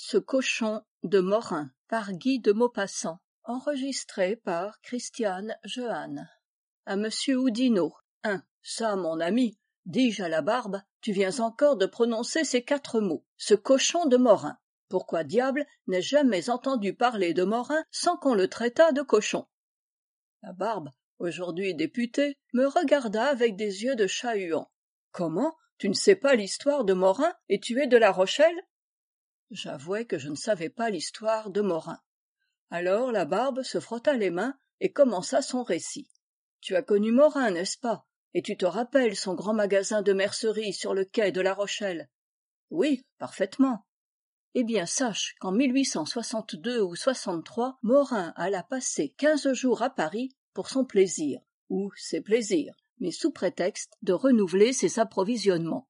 ce 0.00 0.16
cochon 0.16 0.80
de 1.02 1.18
morin 1.18 1.72
par 1.88 2.12
guy 2.12 2.38
de 2.38 2.52
maupassant. 2.52 3.18
À 6.86 6.96
monsieur 6.96 7.36
oudinot. 7.36 7.92
Ça 8.62 8.94
mon 8.94 9.18
ami. 9.18 9.58
Dis-je 9.86 10.22
à 10.22 10.28
la 10.28 10.40
barbe 10.40 10.80
tu 11.00 11.10
viens 11.10 11.40
encore 11.40 11.76
de 11.76 11.86
prononcer 11.86 12.44
ces 12.44 12.62
quatre 12.62 13.00
mots. 13.00 13.24
Ce 13.36 13.54
cochon 13.54 14.06
de 14.06 14.16
morin. 14.16 14.56
Pourquoi 14.88 15.24
diable 15.24 15.66
n'ai-je 15.88 16.10
jamais 16.10 16.48
entendu 16.48 16.94
parler 16.94 17.34
de 17.34 17.42
morin 17.42 17.82
sans 17.90 18.16
qu'on 18.16 18.34
le 18.34 18.46
traitât 18.46 18.92
de 18.92 19.02
cochon? 19.02 19.48
La 20.42 20.52
barbe 20.52 20.90
aujourd'hui 21.18 21.74
députée 21.74 22.38
me 22.52 22.66
regarda 22.66 23.24
avec 23.24 23.56
des 23.56 23.82
yeux 23.82 23.96
de 23.96 24.06
chat-huant 24.06 24.70
comment? 25.10 25.56
Tu 25.78 25.88
ne 25.88 25.94
sais 25.94 26.16
pas 26.16 26.36
l'histoire 26.36 26.84
de 26.84 26.92
morin 26.92 27.32
et 27.48 27.58
tu 27.58 27.80
es 27.80 27.88
de 27.88 27.96
la 27.96 28.12
rochelle? 28.12 28.60
J'avouai 29.50 30.04
que 30.06 30.18
je 30.18 30.28
ne 30.28 30.34
savais 30.34 30.68
pas 30.68 30.90
l'histoire 30.90 31.50
de 31.50 31.60
morin. 31.60 32.00
Alors 32.70 33.12
la 33.12 33.24
barbe 33.24 33.62
se 33.62 33.80
frotta 33.80 34.14
les 34.14 34.30
mains 34.30 34.58
et 34.80 34.92
commença 34.92 35.42
son 35.42 35.62
récit. 35.62 36.08
Tu 36.60 36.76
as 36.76 36.82
connu 36.82 37.12
morin 37.12 37.50
n'est-ce 37.50 37.78
pas? 37.78 38.06
Et 38.34 38.42
tu 38.42 38.56
te 38.56 38.66
rappelles 38.66 39.16
son 39.16 39.34
grand 39.34 39.54
magasin 39.54 40.02
de 40.02 40.12
mercerie 40.12 40.72
sur 40.72 40.92
le 40.92 41.04
quai 41.04 41.32
de 41.32 41.40
la 41.40 41.54
rochelle? 41.54 42.08
Oui 42.70 43.02
parfaitement. 43.18 43.86
Eh 44.54 44.64
bien 44.64 44.86
sache 44.86 45.34
qu'en 45.40 45.54
ou 45.54 46.94
morin 47.82 48.32
alla 48.36 48.62
passer 48.62 49.14
quinze 49.16 49.52
jours 49.52 49.82
à 49.82 49.90
paris 49.90 50.36
pour 50.52 50.68
son 50.68 50.84
plaisir 50.84 51.40
ou 51.68 51.90
ses 51.96 52.20
plaisirs 52.20 52.74
mais 53.00 53.12
sous 53.12 53.30
prétexte 53.30 53.94
de 54.02 54.12
renouveler 54.12 54.72
ses 54.72 54.98
approvisionnements 54.98 55.88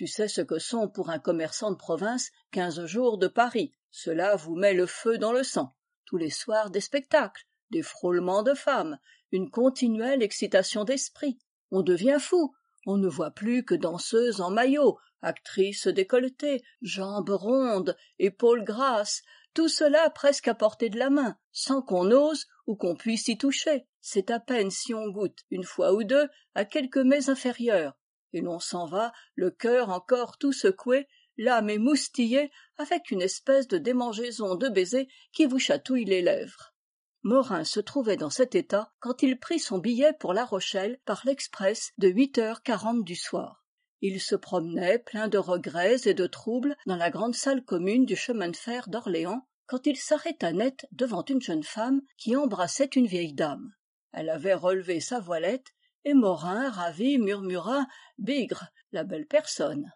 tu 0.00 0.06
sais 0.06 0.28
ce 0.28 0.40
que 0.40 0.58
sont 0.58 0.88
pour 0.88 1.10
un 1.10 1.18
commerçant 1.18 1.70
de 1.70 1.76
province 1.76 2.30
quinze 2.52 2.86
jours 2.86 3.18
de 3.18 3.28
paris. 3.28 3.74
Cela 3.90 4.34
vous 4.34 4.56
met 4.56 4.72
le 4.72 4.86
feu 4.86 5.18
dans 5.18 5.34
le 5.34 5.42
sang. 5.42 5.76
Tous 6.06 6.16
les 6.16 6.30
soirs 6.30 6.70
des 6.70 6.80
spectacles 6.80 7.44
des 7.70 7.82
frôlements 7.82 8.42
de 8.42 8.54
femmes 8.54 8.98
une 9.30 9.50
continuelle 9.50 10.22
excitation 10.22 10.84
d'esprit. 10.84 11.38
On 11.70 11.82
devient 11.82 12.16
fou. 12.18 12.54
On 12.86 12.96
ne 12.96 13.08
voit 13.08 13.32
plus 13.32 13.62
que 13.62 13.74
danseuses 13.74 14.40
en 14.40 14.50
maillot 14.50 14.96
actrices 15.20 15.86
décolletées 15.86 16.62
jambes 16.80 17.28
rondes 17.28 17.94
épaules 18.18 18.64
grasses 18.64 19.20
tout 19.52 19.68
cela 19.68 20.08
presque 20.08 20.48
à 20.48 20.54
portée 20.54 20.88
de 20.88 20.98
la 20.98 21.10
main 21.10 21.36
sans 21.52 21.82
qu'on 21.82 22.10
ose 22.10 22.46
ou 22.66 22.74
qu'on 22.74 22.96
puisse 22.96 23.28
y 23.28 23.36
toucher. 23.36 23.86
C'est 24.00 24.30
à 24.30 24.40
peine 24.40 24.70
si 24.70 24.94
on 24.94 25.10
goûte 25.10 25.40
une 25.50 25.64
fois 25.64 25.92
ou 25.92 26.04
deux 26.04 26.26
à 26.54 26.64
quelques 26.64 26.96
mets 26.96 27.28
inférieurs 27.28 27.99
et 28.32 28.40
l'on 28.40 28.58
s'en 28.58 28.86
va 28.86 29.12
le 29.34 29.50
cœur 29.50 29.90
encore 29.90 30.38
tout 30.38 30.52
secoué 30.52 31.06
l'âme 31.36 31.70
émoustillée 31.70 32.50
avec 32.76 33.10
une 33.10 33.22
espèce 33.22 33.66
de 33.66 33.78
démangeaison 33.78 34.54
de 34.54 34.68
baisers 34.68 35.08
qui 35.32 35.46
vous 35.46 35.58
chatouille 35.58 36.04
les 36.04 36.22
lèvres. 36.22 36.74
Morin 37.22 37.64
se 37.64 37.80
trouvait 37.80 38.16
dans 38.16 38.30
cet 38.30 38.54
état 38.54 38.92
quand 38.98 39.22
il 39.22 39.38
prit 39.38 39.58
son 39.58 39.78
billet 39.78 40.12
pour 40.18 40.32
la 40.32 40.44
rochelle 40.44 40.98
par 41.04 41.22
l'express 41.24 41.92
de 41.98 42.08
huit 42.08 42.38
heures 42.38 42.62
quarante 42.62 43.04
du 43.04 43.16
soir. 43.16 43.64
Il 44.00 44.20
se 44.20 44.34
promenait 44.34 44.98
plein 44.98 45.28
de 45.28 45.36
regrets 45.36 46.08
et 46.08 46.14
de 46.14 46.26
trouble 46.26 46.76
dans 46.86 46.96
la 46.96 47.10
grande 47.10 47.34
salle 47.34 47.62
commune 47.62 48.06
du 48.06 48.16
chemin 48.16 48.48
de 48.48 48.56
fer 48.56 48.88
d'orléans 48.88 49.46
quand 49.66 49.86
il 49.86 49.96
s'arrêta 49.96 50.52
net 50.52 50.86
devant 50.92 51.24
une 51.24 51.42
jeune 51.42 51.62
femme 51.62 52.00
qui 52.16 52.34
embrassait 52.36 52.90
une 52.96 53.06
vieille 53.06 53.34
dame. 53.34 53.70
Elle 54.12 54.30
avait 54.30 54.54
relevé 54.54 55.00
sa 55.00 55.20
voilette 55.20 55.74
et 56.04 56.14
morin 56.14 56.70
ravi 56.70 57.18
murmura 57.18 57.86
bigre 58.18 58.66
la 58.92 59.04
belle 59.04 59.26
personne! 59.26 59.92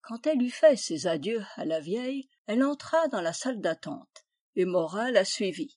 Quand 0.00 0.26
elle 0.26 0.42
eut 0.42 0.50
fait 0.50 0.76
ses 0.76 1.06
adieux 1.06 1.44
à 1.56 1.64
la 1.64 1.80
vieille 1.80 2.28
elle 2.46 2.64
entra 2.64 3.08
dans 3.08 3.20
la 3.20 3.32
salle 3.32 3.60
d'attente 3.60 4.26
et 4.56 4.64
morin 4.64 5.10
la 5.10 5.24
suivit. 5.24 5.76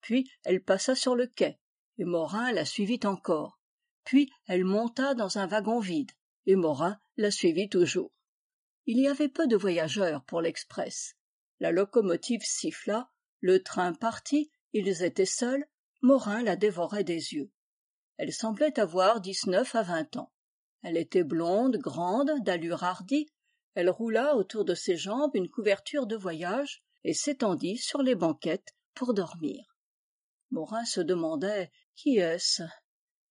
Puis 0.00 0.30
elle 0.44 0.62
passa 0.62 0.94
sur 0.94 1.14
le 1.14 1.26
quai 1.26 1.58
et 1.98 2.04
morin 2.04 2.52
la 2.52 2.64
suivit 2.64 3.00
encore. 3.04 3.60
Puis 4.04 4.32
elle 4.46 4.64
monta 4.64 5.14
dans 5.14 5.38
un 5.38 5.46
wagon 5.46 5.80
vide 5.80 6.12
et 6.46 6.56
morin 6.56 6.98
la 7.16 7.30
suivit 7.30 7.68
toujours. 7.68 8.12
Il 8.86 8.98
y 9.00 9.08
avait 9.08 9.28
peu 9.28 9.46
de 9.46 9.56
voyageurs 9.56 10.24
pour 10.24 10.40
l'express. 10.40 11.16
La 11.60 11.72
locomotive 11.72 12.44
siffla 12.44 13.10
le 13.40 13.62
train 13.62 13.92
partit 13.92 14.50
ils 14.72 15.02
étaient 15.02 15.26
seuls 15.26 15.64
morin 16.02 16.42
la 16.42 16.56
dévorait 16.56 17.04
des 17.04 17.34
yeux 17.34 17.50
elle 18.18 18.32
semblait 18.32 18.78
avoir 18.80 19.20
dix-neuf 19.20 19.74
à 19.74 19.82
vingt 19.82 20.16
ans. 20.16 20.32
Elle 20.82 20.96
était 20.96 21.24
blonde 21.24 21.76
grande 21.76 22.32
d'allure 22.42 22.84
hardie. 22.84 23.28
Elle 23.74 23.90
roula 23.90 24.36
autour 24.36 24.64
de 24.64 24.74
ses 24.74 24.96
jambes 24.96 25.34
une 25.34 25.50
couverture 25.50 26.06
de 26.06 26.16
voyage 26.16 26.82
et 27.04 27.12
s'étendit 27.12 27.76
sur 27.76 28.02
les 28.02 28.14
banquettes 28.14 28.74
pour 28.94 29.12
dormir. 29.12 29.76
Morin 30.50 30.84
se 30.84 31.00
demandait 31.00 31.70
qui 31.94 32.18
est-ce? 32.18 32.62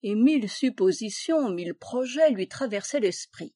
Et 0.03 0.13
mille 0.13 0.49
suppositions 0.49 1.49
mille 1.49 1.73
projets 1.73 2.29
lui 2.29 2.47
traversaient 2.47 2.99
l'esprit. 2.99 3.55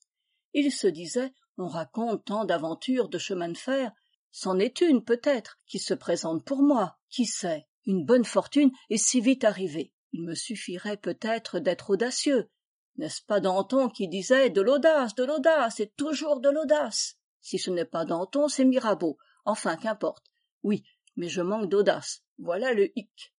Il 0.53 0.71
se 0.71 0.87
disait 0.87 1.31
on 1.57 1.67
raconte 1.67 2.25
tant 2.25 2.45
d'aventures 2.45 3.09
de 3.09 3.17
chemin 3.17 3.49
de 3.49 3.57
fer. 3.57 3.91
C'en 4.31 4.57
est 4.57 4.81
une 4.81 5.03
peut-être 5.03 5.59
qui 5.67 5.77
se 5.77 5.93
présente 5.93 6.45
pour 6.45 6.63
moi. 6.63 6.97
Qui 7.09 7.25
sait? 7.25 7.67
Une 7.85 8.05
bonne 8.05 8.25
fortune 8.25 8.71
est 8.89 8.97
si 8.97 9.19
vite 9.19 9.43
arrivée 9.43 9.91
il 10.11 10.23
me 10.23 10.35
suffirait 10.35 10.97
peut-être 10.97 11.59
d'être 11.59 11.91
audacieux. 11.91 12.49
N'est-ce 12.97 13.21
pas 13.21 13.39
danton 13.39 13.89
qui 13.89 14.07
disait 14.07 14.49
de 14.49 14.61
l'audace 14.61 15.15
de 15.15 15.23
l'audace 15.23 15.79
et 15.79 15.89
toujours 15.95 16.39
de 16.39 16.49
l'audace! 16.49 17.15
Si 17.41 17.57
ce 17.57 17.71
n'est 17.71 17.85
pas 17.85 18.05
danton 18.05 18.47
c'est 18.47 18.65
mirabeau. 18.65 19.17
Enfin 19.45 19.77
qu'importe. 19.77 20.25
Oui 20.63 20.83
mais 21.15 21.29
je 21.29 21.41
manque 21.41 21.69
d'audace. 21.69 22.23
Voilà 22.37 22.73
le 22.73 22.91
hic. 22.97 23.33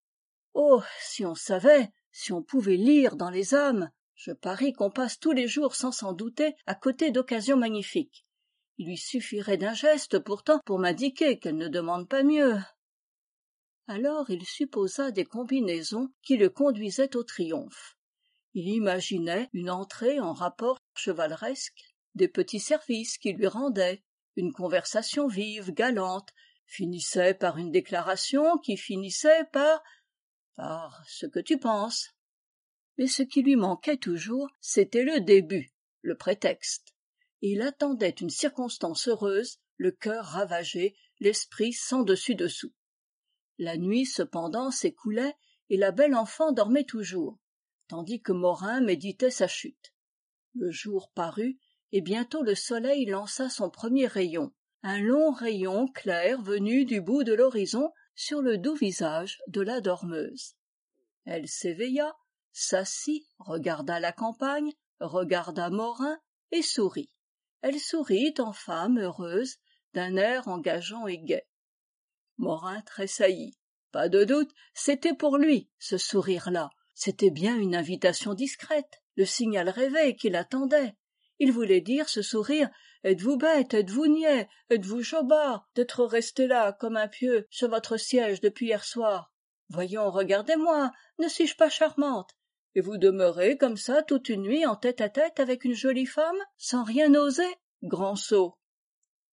Oh 0.54 0.82
si 1.00 1.24
on 1.24 1.34
savait 1.34 1.92
si 2.12 2.32
on 2.32 2.42
pouvait 2.42 2.76
lire 2.76 3.16
dans 3.16 3.30
les 3.30 3.54
âmes 3.54 3.90
je 4.14 4.32
parie 4.32 4.74
qu'on 4.74 4.90
passe 4.90 5.18
tous 5.18 5.32
les 5.32 5.48
jours 5.48 5.74
sans 5.74 5.92
s'en 5.92 6.12
douter 6.12 6.54
à 6.66 6.74
côté 6.74 7.10
d'occasions 7.10 7.56
magnifiques. 7.56 8.26
Il 8.76 8.86
lui 8.86 8.98
suffirait 8.98 9.56
d'un 9.56 9.72
geste 9.72 10.18
pourtant 10.18 10.60
pour 10.66 10.78
m'indiquer 10.78 11.38
qu'elle 11.38 11.56
ne 11.56 11.68
demande 11.68 12.06
pas 12.08 12.22
mieux 12.22 12.58
alors 13.90 14.30
il 14.30 14.46
supposa 14.46 15.10
des 15.10 15.24
combinaisons 15.24 16.12
qui 16.22 16.36
le 16.36 16.48
conduisaient 16.48 17.16
au 17.16 17.24
triomphe. 17.24 17.98
Il 18.54 18.68
imaginait 18.68 19.50
une 19.52 19.68
entrée 19.68 20.20
en 20.20 20.32
rapport 20.32 20.78
chevaleresque 20.94 21.96
des 22.14 22.28
petits 22.28 22.60
services 22.60 23.18
qu'il 23.18 23.36
lui 23.36 23.48
rendait 23.48 24.04
une 24.36 24.52
conversation 24.52 25.26
vive 25.26 25.72
galante 25.72 26.28
finissait 26.66 27.34
par 27.34 27.58
une 27.58 27.72
déclaration 27.72 28.58
qui 28.58 28.76
finissait 28.76 29.44
par 29.52 29.82
par 30.54 31.02
ce 31.08 31.26
que 31.26 31.40
tu 31.40 31.58
penses 31.58 32.10
mais 32.96 33.08
ce 33.08 33.24
qui 33.24 33.42
lui 33.42 33.56
manquait 33.56 33.96
toujours 33.96 34.48
c'était 34.60 35.02
le 35.02 35.20
début 35.20 35.72
le 36.02 36.16
prétexte. 36.16 36.94
Et 37.42 37.54
il 37.54 37.62
attendait 37.62 38.14
une 38.20 38.30
circonstance 38.30 39.08
heureuse 39.08 39.58
le 39.78 39.90
cœur 39.90 40.26
ravagé 40.26 40.94
l'esprit 41.18 41.72
sens 41.72 42.04
dessus 42.04 42.36
dessous 42.36 42.72
la 43.60 43.76
nuit 43.76 44.06
cependant 44.06 44.72
s'écoulait 44.72 45.36
et 45.68 45.76
la 45.76 45.92
belle 45.92 46.16
enfant 46.16 46.50
dormait 46.50 46.84
toujours 46.84 47.38
tandis 47.90 48.22
que 48.22 48.30
morin 48.30 48.80
méditait 48.80 49.30
sa 49.30 49.48
chute. 49.48 49.92
Le 50.54 50.70
jour 50.70 51.10
parut 51.12 51.58
et 51.90 52.00
bientôt 52.00 52.44
le 52.44 52.54
soleil 52.54 53.04
lança 53.04 53.50
son 53.50 53.68
premier 53.68 54.06
rayon 54.06 54.52
un 54.84 55.00
long 55.00 55.32
rayon 55.32 55.88
clair 55.88 56.40
venu 56.40 56.84
du 56.84 57.00
bout 57.00 57.24
de 57.24 57.34
l'horizon 57.34 57.92
sur 58.14 58.42
le 58.42 58.58
doux 58.58 58.76
visage 58.76 59.40
de 59.48 59.60
la 59.60 59.80
dormeuse. 59.80 60.54
Elle 61.24 61.48
s'éveilla 61.48 62.16
s'assit 62.52 63.26
regarda 63.40 63.98
la 63.98 64.12
campagne 64.12 64.72
regarda 65.00 65.68
morin 65.68 66.18
et 66.52 66.62
sourit. 66.62 67.10
Elle 67.60 67.80
sourit 67.80 68.34
en 68.38 68.52
femme 68.52 68.98
heureuse 68.98 69.56
d'un 69.94 70.16
air 70.16 70.46
engageant 70.46 71.08
et 71.08 71.18
gai 71.18 71.42
morin 72.40 72.80
tressaillit 72.82 73.56
pas 73.92 74.08
de 74.08 74.24
doute 74.24 74.50
c'était 74.74 75.14
pour 75.14 75.38
lui 75.38 75.70
ce 75.78 75.98
sourire 75.98 76.50
là 76.50 76.70
c'était 76.94 77.30
bien 77.30 77.56
une 77.56 77.74
invitation 77.74 78.34
discrète 78.34 79.00
le 79.16 79.24
signal 79.24 79.68
rêvé 79.68 80.16
qu'il 80.16 80.36
attendait. 80.36 80.94
Il 81.38 81.52
voulait 81.52 81.80
dire 81.80 82.08
ce 82.08 82.22
sourire 82.22 82.70
êtes-vous 83.04 83.36
bête 83.36 83.74
êtes-vous 83.74 84.06
niais 84.06 84.48
êtes-vous 84.70 85.02
jobard 85.02 85.68
d'être 85.74 86.04
resté 86.04 86.46
là 86.46 86.72
comme 86.72 86.96
un 86.96 87.08
pieu 87.08 87.46
sur 87.50 87.68
votre 87.68 87.96
siège 87.96 88.40
depuis 88.40 88.66
hier 88.66 88.84
soir? 88.84 89.32
Voyons 89.68 90.10
regardez-moi 90.10 90.92
ne 91.18 91.28
suis-je 91.28 91.56
pas 91.56 91.70
charmante? 91.70 92.30
Et 92.74 92.80
vous 92.80 92.98
demeurez 92.98 93.56
comme 93.56 93.76
ça 93.76 94.02
toute 94.02 94.28
une 94.28 94.42
nuit 94.42 94.66
en 94.66 94.76
tête 94.76 95.00
à 95.00 95.08
tête 95.08 95.40
avec 95.40 95.64
une 95.64 95.74
jolie 95.74 96.06
femme 96.06 96.38
sans 96.56 96.84
rien 96.84 97.14
oser? 97.14 97.56
Grand 97.82 98.16
sot! 98.16 98.58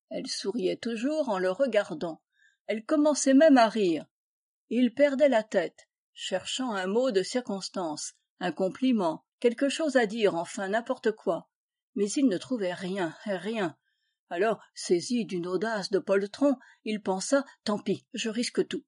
Elle 0.10 0.28
souriait 0.28 0.78
toujours 0.78 1.30
en 1.30 1.38
le 1.38 1.52
regardant 1.52 2.22
elle 2.68 2.86
commençait 2.86 3.34
même 3.34 3.58
à 3.58 3.70
rire. 3.70 4.06
Et 4.70 4.78
il 4.78 4.94
perdait 4.94 5.30
la 5.30 5.44
tête 5.44 5.88
cherchant 6.20 6.72
un 6.72 6.88
mot 6.88 7.12
de 7.12 7.22
circonstance 7.22 8.14
un 8.40 8.52
compliment 8.52 9.24
quelque 9.40 9.70
chose 9.70 9.98
à 9.98 10.08
dire 10.08 10.34
enfin 10.34 10.68
n'importe 10.68 11.12
quoi. 11.12 11.48
Mais 11.96 12.10
il 12.12 12.28
ne 12.28 12.38
trouvait 12.38 12.74
rien 12.74 13.16
rien. 13.26 13.78
Alors 14.32 14.60
saisi 14.74 15.26
d'une 15.26 15.46
audace 15.46 15.92
de 15.92 16.00
poltron 16.00 16.56
il 16.86 17.04
pensa 17.04 17.46
tant 17.64 17.78
pis 17.78 18.06
je 18.14 18.30
risque 18.30 18.68
tout. 18.68 18.84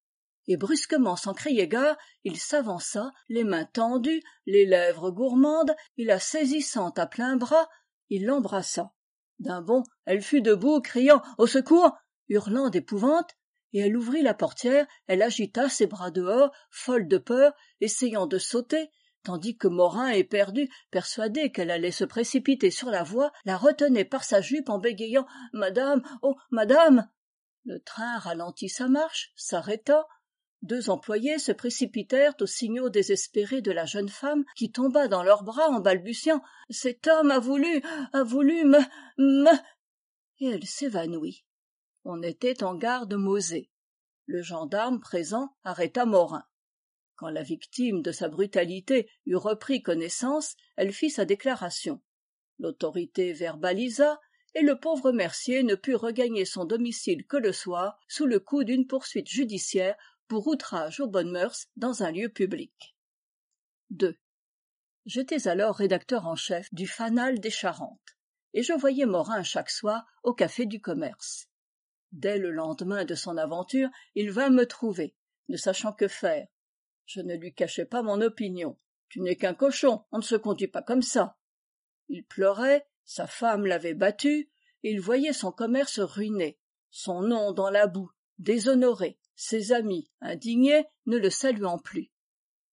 Et 0.47 0.57
brusquement 0.57 1.15
sans 1.15 1.35
crier 1.35 1.67
gare 1.67 1.97
il 2.23 2.37
s'avança 2.37 3.11
les 3.27 3.43
mains 3.43 3.65
tendues 3.65 4.23
les 4.47 4.65
lèvres 4.65 5.11
gourmandes 5.11 5.75
et 5.97 6.05
la 6.05 6.19
saisissant 6.19 6.89
à 6.89 7.05
pleins 7.05 7.37
bras 7.37 7.69
il 8.09 8.25
l'embrassa. 8.25 8.91
D'un 9.37 9.61
bond 9.61 9.83
elle 10.05 10.23
fut 10.23 10.41
debout 10.41 10.81
criant 10.81 11.21
au 11.37 11.45
secours! 11.45 11.95
hurlant 12.27 12.69
d'épouvante 12.69 13.35
et 13.73 13.79
elle 13.79 13.97
ouvrit 13.97 14.21
la 14.21 14.33
portière 14.33 14.87
elle 15.07 15.21
agita 15.21 15.69
ses 15.69 15.87
bras 15.87 16.11
dehors 16.11 16.51
folle 16.69 17.07
de 17.07 17.17
peur 17.17 17.53
essayant 17.81 18.27
de 18.27 18.37
sauter 18.37 18.89
tandis 19.23 19.57
que 19.57 19.67
morin 19.67 20.09
éperdu 20.09 20.69
persuadé 20.91 21.51
qu'elle 21.51 21.71
allait 21.71 21.91
se 21.91 22.05
précipiter 22.05 22.71
sur 22.71 22.89
la 22.89 23.03
voie 23.03 23.31
la 23.45 23.57
retenait 23.57 24.05
par 24.05 24.23
sa 24.23 24.41
jupe 24.41 24.69
en 24.69 24.79
bégayant 24.79 25.25
madame 25.53 26.01
oh 26.21 26.35
madame! 26.51 27.09
Le 27.65 27.79
train 27.79 28.17
ralentit 28.17 28.69
sa 28.69 28.87
marche 28.87 29.31
s'arrêta. 29.35 30.07
Deux 30.61 30.89
employés 30.89 31.39
se 31.39 31.51
précipitèrent 31.51 32.33
aux 32.41 32.47
signaux 32.47 32.89
désespérés 32.89 33.61
de 33.61 33.71
la 33.71 33.85
jeune 33.85 34.09
femme 34.09 34.43
qui 34.55 34.71
tomba 34.71 35.07
dans 35.07 35.23
leurs 35.23 35.43
bras 35.43 35.69
en 35.69 35.79
balbutiant 35.79 36.41
cet 36.69 37.07
homme 37.07 37.31
a 37.31 37.39
voulu 37.39 37.81
a 38.13 38.23
voulu 38.23 38.65
me 38.65 38.79
me! 39.17 39.55
Et 40.39 40.47
elle 40.47 40.65
s'évanouit 40.65 41.45
on 42.09 42.23
était 42.23 42.63
en 42.63 42.75
gare 42.75 43.05
de 43.05 43.17
le 44.25 44.41
gendarme 44.41 44.99
présent 44.99 45.55
arrêta 45.63 46.05
morin 46.05 46.43
quand 47.15 47.29
la 47.29 47.43
victime 47.43 48.01
de 48.01 48.11
sa 48.11 48.29
brutalité 48.29 49.09
eut 49.27 49.35
repris 49.35 49.83
connaissance 49.83 50.55
elle 50.75 50.91
fit 50.91 51.11
sa 51.11 51.25
déclaration 51.25 52.01
l'autorité 52.57 53.31
verbalisa 53.33 54.19
et 54.55 54.61
le 54.61 54.79
pauvre 54.79 55.11
mercier 55.11 55.61
ne 55.61 55.75
put 55.75 55.95
regagner 55.95 56.45
son 56.45 56.65
domicile 56.65 57.25
que 57.27 57.37
le 57.37 57.53
soir 57.53 57.99
sous 58.07 58.25
le 58.25 58.39
coup 58.39 58.63
d'une 58.63 58.87
poursuite 58.87 59.29
judiciaire 59.29 59.95
pour 60.27 60.47
outrage 60.47 60.99
aux 60.99 61.07
bonnes 61.07 61.31
mœurs 61.31 61.67
dans 61.75 62.03
un 62.03 62.11
lieu 62.11 62.29
public. 62.29 62.95
J'étais 65.05 65.47
alors 65.47 65.75
rédacteur 65.75 66.27
en 66.27 66.35
chef 66.35 66.73
du 66.73 66.87
Fanal 66.87 67.39
des 67.39 67.49
Charentes, 67.49 68.17
et 68.53 68.63
je 68.63 68.73
voyais 68.73 69.05
Morin 69.05 69.43
chaque 69.43 69.69
soir 69.69 70.05
au 70.23 70.33
café 70.33 70.65
du 70.65 70.81
commerce. 70.81 71.48
Dès 72.11 72.37
le 72.37 72.51
lendemain 72.51 73.05
de 73.05 73.15
son 73.15 73.37
aventure, 73.37 73.89
il 74.15 74.31
vint 74.31 74.49
me 74.49 74.65
trouver, 74.65 75.15
ne 75.47 75.57
sachant 75.57 75.93
que 75.93 76.07
faire, 76.07 76.47
je 77.05 77.21
ne 77.21 77.35
lui 77.35 77.53
cachai 77.53 77.85
pas 77.85 78.03
mon 78.03 78.21
opinion. 78.21 78.77
Tu 79.09 79.21
n'es 79.21 79.35
qu'un 79.35 79.55
cochon, 79.55 80.03
on 80.11 80.19
ne 80.19 80.23
se 80.23 80.35
conduit 80.35 80.67
pas 80.67 80.83
comme 80.83 81.01
ça. 81.01 81.37
Il 82.07 82.23
pleurait, 82.23 82.87
sa 83.03 83.25
femme 83.25 83.65
l'avait 83.65 83.95
battu, 83.95 84.51
et 84.83 84.91
il 84.91 85.01
voyait 85.01 85.33
son 85.33 85.51
commerce 85.51 85.99
ruiné, 85.99 86.59
son 86.91 87.21
nom 87.21 87.51
dans 87.51 87.71
la 87.71 87.87
boue, 87.87 88.11
déshonoré, 88.37 89.17
ses 89.35 89.71
amis, 89.71 90.11
indignés, 90.21 90.85
ne 91.07 91.17
le 91.17 91.31
saluant 91.31 91.79
plus. 91.79 92.11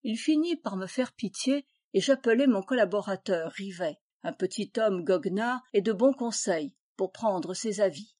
Il 0.02 0.18
finit 0.18 0.56
par 0.56 0.76
me 0.76 0.86
faire 0.86 1.12
pitié, 1.12 1.66
et 1.94 2.00
j'appelai 2.00 2.46
mon 2.46 2.62
collaborateur 2.62 3.50
Rivet, 3.52 3.98
un 4.22 4.34
petit 4.34 4.70
homme 4.76 5.02
goguenard 5.02 5.62
et 5.72 5.80
de 5.80 5.92
bons 5.92 6.12
conseils, 6.12 6.74
pour 6.96 7.12
prendre 7.12 7.54
ses 7.54 7.80
avis. 7.80 8.15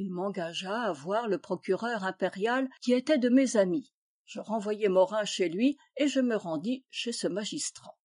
Il 0.00 0.12
m'engagea 0.12 0.82
à 0.82 0.92
voir 0.92 1.26
le 1.26 1.38
procureur 1.38 2.04
impérial 2.04 2.68
qui 2.82 2.92
était 2.92 3.18
de 3.18 3.28
mes 3.28 3.56
amis, 3.56 3.92
je 4.26 4.38
renvoyai 4.38 4.88
morin 4.88 5.24
chez 5.24 5.48
lui 5.48 5.76
et 5.96 6.06
je 6.06 6.20
me 6.20 6.36
rendis 6.36 6.84
chez 6.88 7.10
ce 7.10 7.26
magistrat. 7.26 7.98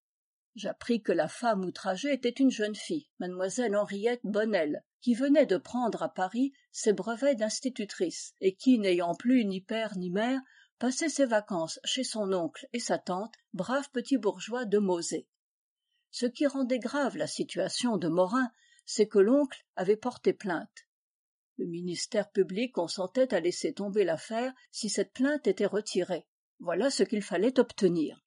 J'appris 0.55 1.03
que 1.03 1.11
la 1.11 1.27
femme 1.27 1.63
outragée 1.63 2.11
était 2.11 2.29
une 2.29 2.49
jeune 2.49 2.73
fille 2.73 3.09
mademoiselle 3.19 3.75
henriette 3.75 4.21
bonnel 4.23 4.83
qui 5.01 5.13
venait 5.13 5.45
de 5.45 5.57
prendre 5.57 6.01
à 6.01 6.11
paris 6.11 6.51
ses 6.71 6.93
brevets 6.93 7.35
d'institutrice 7.35 8.33
et 8.41 8.55
qui 8.55 8.79
n'ayant 8.79 9.13
plus 9.13 9.45
ni 9.45 9.61
père 9.61 9.95
ni 9.95 10.09
mère 10.09 10.41
passait 10.79 11.09
ses 11.09 11.25
vacances 11.25 11.79
chez 11.83 12.03
son 12.03 12.33
oncle 12.33 12.67
et 12.73 12.79
sa 12.79 12.97
tante 12.97 13.35
braves 13.53 13.91
petits 13.91 14.17
bourgeois 14.17 14.65
de 14.65 14.79
mauzé 14.79 15.27
ce 16.09 16.25
qui 16.25 16.47
rendait 16.47 16.79
grave 16.79 17.17
la 17.17 17.27
situation 17.27 17.97
de 17.97 18.07
morin 18.07 18.49
c'est 18.83 19.07
que 19.07 19.19
l'oncle 19.19 19.63
avait 19.75 19.95
porté 19.95 20.33
plainte 20.33 20.87
le 21.57 21.65
ministère 21.65 22.31
public 22.31 22.73
consentait 22.73 23.33
à 23.33 23.39
laisser 23.39 23.73
tomber 23.73 24.03
l'affaire 24.03 24.53
si 24.71 24.89
cette 24.89 25.13
plainte 25.13 25.47
était 25.47 25.67
retirée. 25.67 26.25
Voilà 26.59 26.89
ce 26.89 27.03
qu'il 27.03 27.21
fallait 27.21 27.59
obtenir. 27.59 28.23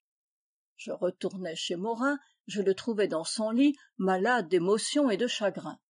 Je 0.76 0.92
retournai 0.92 1.56
chez 1.56 1.76
morin 1.76 2.18
je 2.46 2.62
le 2.62 2.74
trouvai 2.74 3.08
dans 3.08 3.24
son 3.24 3.50
lit 3.50 3.76
malade 3.98 4.48
d'émotion 4.48 5.10
et 5.10 5.16
de 5.16 5.26
chagrin. 5.26 5.80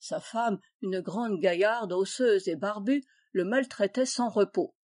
Sa 0.00 0.18
femme 0.18 0.58
une 0.82 1.00
grande 1.00 1.38
gaillarde 1.38 1.92
osseuse 1.92 2.48
et 2.48 2.56
barbue 2.56 3.04
le 3.32 3.44
maltraitait 3.44 4.06
sans 4.06 4.28
repos. 4.28 4.74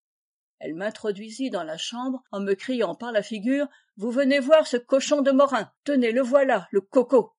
Elle 0.59 0.75
m'introduisit 0.75 1.51
dans 1.51 1.65
la 1.65 1.79
chambre 1.79 2.23
en 2.31 2.41
me 2.41 2.55
criant 2.55 2.95
par 2.95 3.11
la 3.11 3.23
figure 3.23 3.67
vous 3.97 4.11
venez 4.11 4.39
voir 4.39 4.67
ce 4.67 4.77
cochon 4.77 5.23
de 5.23 5.33
morin 5.33 5.73
tenez 5.85 6.13
le 6.13 6.23
voilà 6.23 6.69
le 6.71 6.81
coco! 6.81 7.35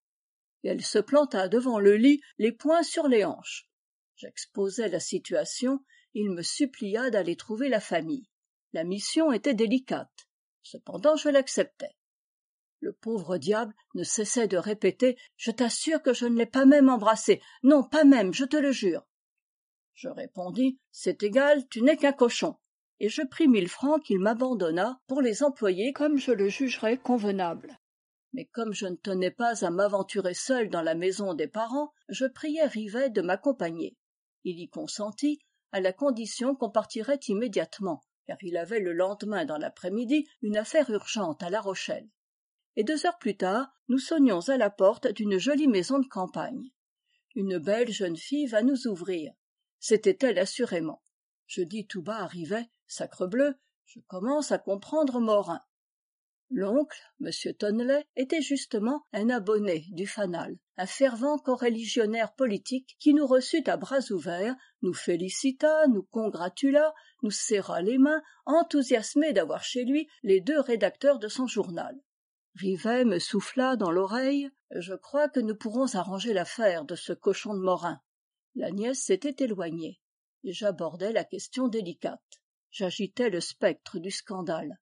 Et 0.64 0.70
elle 0.70 0.84
se 0.84 1.00
planta 1.00 1.48
devant 1.48 1.80
le 1.80 1.96
lit 1.96 2.20
les 2.38 2.52
poings 2.52 2.84
sur 2.84 3.08
les 3.08 3.24
hanches 3.24 3.70
j'exposai 4.18 4.90
la 4.90 5.00
situation 5.00 5.80
il 6.14 6.32
me 6.32 6.42
supplia 6.42 7.10
d'aller 7.10 7.36
trouver 7.36 7.70
la 7.70 7.80
famille. 7.80 8.30
La 8.74 8.84
mission 8.84 9.32
était 9.32 9.54
délicate. 9.54 10.28
Cependant 10.64 11.16
je 11.16 11.30
l'acceptai 11.30 11.96
le 12.80 12.94
pauvre 12.94 13.38
diable 13.38 13.74
ne 13.96 14.04
cessait 14.04 14.48
de 14.48 14.58
répéter 14.58 15.18
je 15.36 15.52
t'assure 15.52 16.02
que 16.02 16.14
je 16.14 16.26
ne 16.26 16.38
l'ai 16.38 16.46
pas 16.46 16.66
même 16.66 16.90
embrassé. 16.90 17.42
Non 17.64 17.84
pas 17.84 18.04
même 18.04 18.34
je 18.34 18.46
te 18.46 18.58
le 18.58 18.72
jure 18.72 19.04
je 19.94 20.10
répondis 20.10 20.80
c'est 20.92 21.24
égal 21.24 21.68
tu 21.70 21.82
n'es 21.82 21.98
qu'un 21.98 22.14
cochon 22.14 22.56
et 23.00 23.10
je 23.10 23.24
pris 23.24 23.48
mille 23.48 23.68
francs 23.68 24.04
qu'il 24.04 24.20
m'abandonna 24.20 25.00
pour 25.08 25.22
les 25.22 25.44
employer 25.44 25.92
comme 25.92 26.18
je 26.18 26.32
le 26.32 26.50
jugerais 26.50 26.98
convenable. 26.98 27.78
Mais 28.34 28.46
comme 28.46 28.74
je 28.74 28.88
ne 28.88 28.96
tenais 28.96 29.32
pas 29.32 29.66
à 29.66 29.70
m'aventurer 29.70 30.34
seul 30.34 30.70
dans 30.70 30.82
la 30.82 30.96
maison 30.96 31.34
des 31.34 31.48
parents 31.48 31.94
je 32.10 32.26
priai 32.26 32.66
rivet 32.66 33.10
de 33.10 33.22
m'accompagner 33.22 33.98
il 34.50 34.60
y 34.60 34.70
consentit 34.70 35.40
à 35.72 35.82
la 35.82 35.92
condition 35.92 36.56
qu'on 36.56 36.70
partirait 36.70 37.20
immédiatement 37.28 38.02
car 38.26 38.38
il 38.42 38.58
avait 38.58 38.80
le 38.80 38.94
lendemain 38.94 39.46
dans 39.46 39.58
l'après-midi 39.58 40.28
une 40.42 40.58
affaire 40.58 40.90
urgente 40.90 41.42
à 41.44 41.50
la 41.50 41.62
rochelle. 41.62 42.10
Et 42.76 42.84
deux 42.84 43.06
heures 43.06 43.18
plus 43.18 43.38
tard 43.38 43.70
nous 43.88 44.00
sonnions 44.00 44.42
à 44.50 44.58
la 44.58 44.70
porte 44.70 45.08
d'une 45.08 45.38
jolie 45.38 45.68
maison 45.68 46.00
de 46.00 46.08
campagne. 46.08 46.72
Une 47.36 47.58
belle 47.58 47.92
jeune 47.92 48.18
fille 48.18 48.48
va 48.48 48.62
nous 48.62 48.88
ouvrir. 48.88 49.34
C'était 49.80 50.18
elle 50.22 50.40
assurément. 50.40 51.02
Je 51.46 51.62
dis 51.62 51.88
tout 51.88 52.02
bas 52.02 52.20
à 52.20 52.28
rivet 52.28 52.70
sacrebleu 52.88 53.56
je 53.86 54.02
commence 54.02 54.52
à 54.52 54.58
comprendre 54.58 55.22
morin 55.22 55.62
l'oncle 56.50 57.02
m 57.22 57.30
tonnelet 57.58 58.06
était 58.16 58.42
justement 58.42 59.06
un 59.14 59.30
abonné 59.30 59.86
du 59.92 60.08
fanal 60.08 60.58
un 60.78 60.86
fervent 60.86 61.38
coreligionnaire 61.38 62.34
politique 62.34 62.96
qui 63.00 63.14
nous 63.14 63.26
reçut 63.26 63.68
à 63.68 63.78
bras 63.78 64.12
ouverts 64.12 64.56
nous 64.82 64.94
félicita 64.94 65.88
nous 65.88 66.04
congratula 66.04 66.94
nous 67.24 67.32
serra 67.32 67.82
les 67.82 67.98
mains 67.98 68.22
enthousiasmé 68.46 69.34
d'avoir 69.34 69.64
chez 69.64 69.84
lui 69.84 70.08
les 70.24 70.40
deux 70.40 70.60
rédacteurs 70.60 71.20
de 71.20 71.28
son 71.28 71.48
journal. 71.48 72.00
Rivet 72.56 73.06
me 73.06 73.20
souffla 73.20 73.76
dans 73.76 73.92
l'oreille 73.92 74.50
je 74.72 74.94
crois 74.94 75.30
que 75.30 75.40
nous 75.40 75.56
pourrons 75.56 75.96
arranger 75.96 76.34
l'affaire 76.34 76.86
de 76.86 76.96
ce 76.96 77.14
cochon 77.14 77.54
de 77.54 77.62
morin. 77.62 78.02
La 78.56 78.72
nièce 78.72 79.00
s'était 79.00 79.44
éloignée. 79.44 80.02
Et 80.44 80.52
j'abordai 80.52 81.14
la 81.14 81.24
question 81.24 81.68
délicate. 81.68 82.42
J'agitais 82.70 83.30
le 83.30 83.40
spectre 83.40 84.00
du 84.00 84.12
scandale 84.12 84.80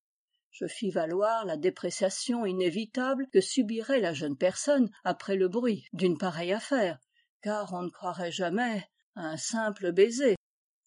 je 0.58 0.68
fis 0.68 0.90
valoir 0.90 1.44
la 1.46 1.58
dépréciation 1.58 2.46
inévitable 2.46 3.28
que 3.28 3.42
subirait 3.42 4.00
la 4.00 4.14
jeune 4.14 4.38
personne 4.38 4.90
après 5.04 5.36
le 5.36 5.50
bruit 5.50 5.86
d'une 5.92 6.18
pareille 6.18 6.54
affaire 6.54 6.98
car 7.46 7.74
on 7.74 7.84
ne 7.84 7.90
croirait 7.90 8.32
jamais 8.32 8.90
à 9.16 9.28
un 9.28 9.38
simple 9.38 9.92
baiser. 9.92 10.36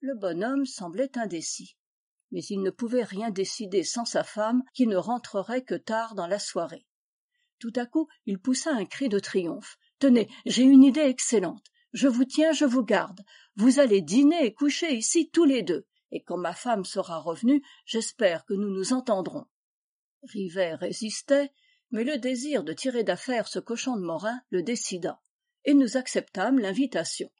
Le 0.00 0.16
bonhomme 0.16 0.66
semblait 0.66 1.16
indécis. 1.16 1.76
Mais 2.32 2.42
il 2.50 2.62
ne 2.62 2.70
pouvait 2.70 3.04
rien 3.04 3.30
décider 3.30 3.84
sans 3.84 4.04
sa 4.04 4.24
femme 4.24 4.64
qui 4.74 4.88
ne 4.88 4.96
rentrerait 4.96 5.62
que 5.62 5.76
tard 5.76 6.16
dans 6.16 6.26
la 6.26 6.40
soirée. 6.40 6.84
Tout 7.60 7.72
à 7.76 7.86
coup 7.86 8.08
il 8.26 8.40
poussa 8.40 8.72
un 8.72 8.86
cri 8.86 9.08
de 9.08 9.20
triomphe 9.20 9.76
tenez 10.00 10.28
j'ai 10.46 10.64
une 10.64 10.82
idée 10.82 11.02
excellente. 11.02 11.66
Je 11.92 12.08
vous 12.08 12.24
tiens 12.24 12.52
je 12.52 12.64
vous 12.64 12.82
garde. 12.82 13.20
Vous 13.54 13.78
allez 13.78 14.00
dîner 14.00 14.46
et 14.46 14.54
coucher 14.54 14.94
ici 14.94 15.30
tous 15.30 15.44
les 15.44 15.62
deux. 15.62 15.86
Et 16.10 16.24
quand 16.24 16.38
ma 16.38 16.54
femme 16.54 16.84
sera 16.84 17.18
revenue 17.18 17.62
j'espère 17.84 18.46
que 18.46 18.54
nous 18.54 18.70
nous 18.70 18.94
entendrons 18.94 19.46
rivet 20.22 20.74
résistait 20.74 21.52
mais 21.90 22.04
le 22.04 22.18
désir 22.18 22.64
de 22.64 22.72
tirer 22.72 23.02
d'affaire 23.02 23.48
ce 23.48 23.58
cochon 23.58 23.96
de 23.96 24.02
morin 24.02 24.40
le 24.50 24.62
décida 24.62 25.20
et 25.64 25.74
nous 25.74 25.96
acceptâmes 25.96 26.58
l'invitation. 26.58 27.30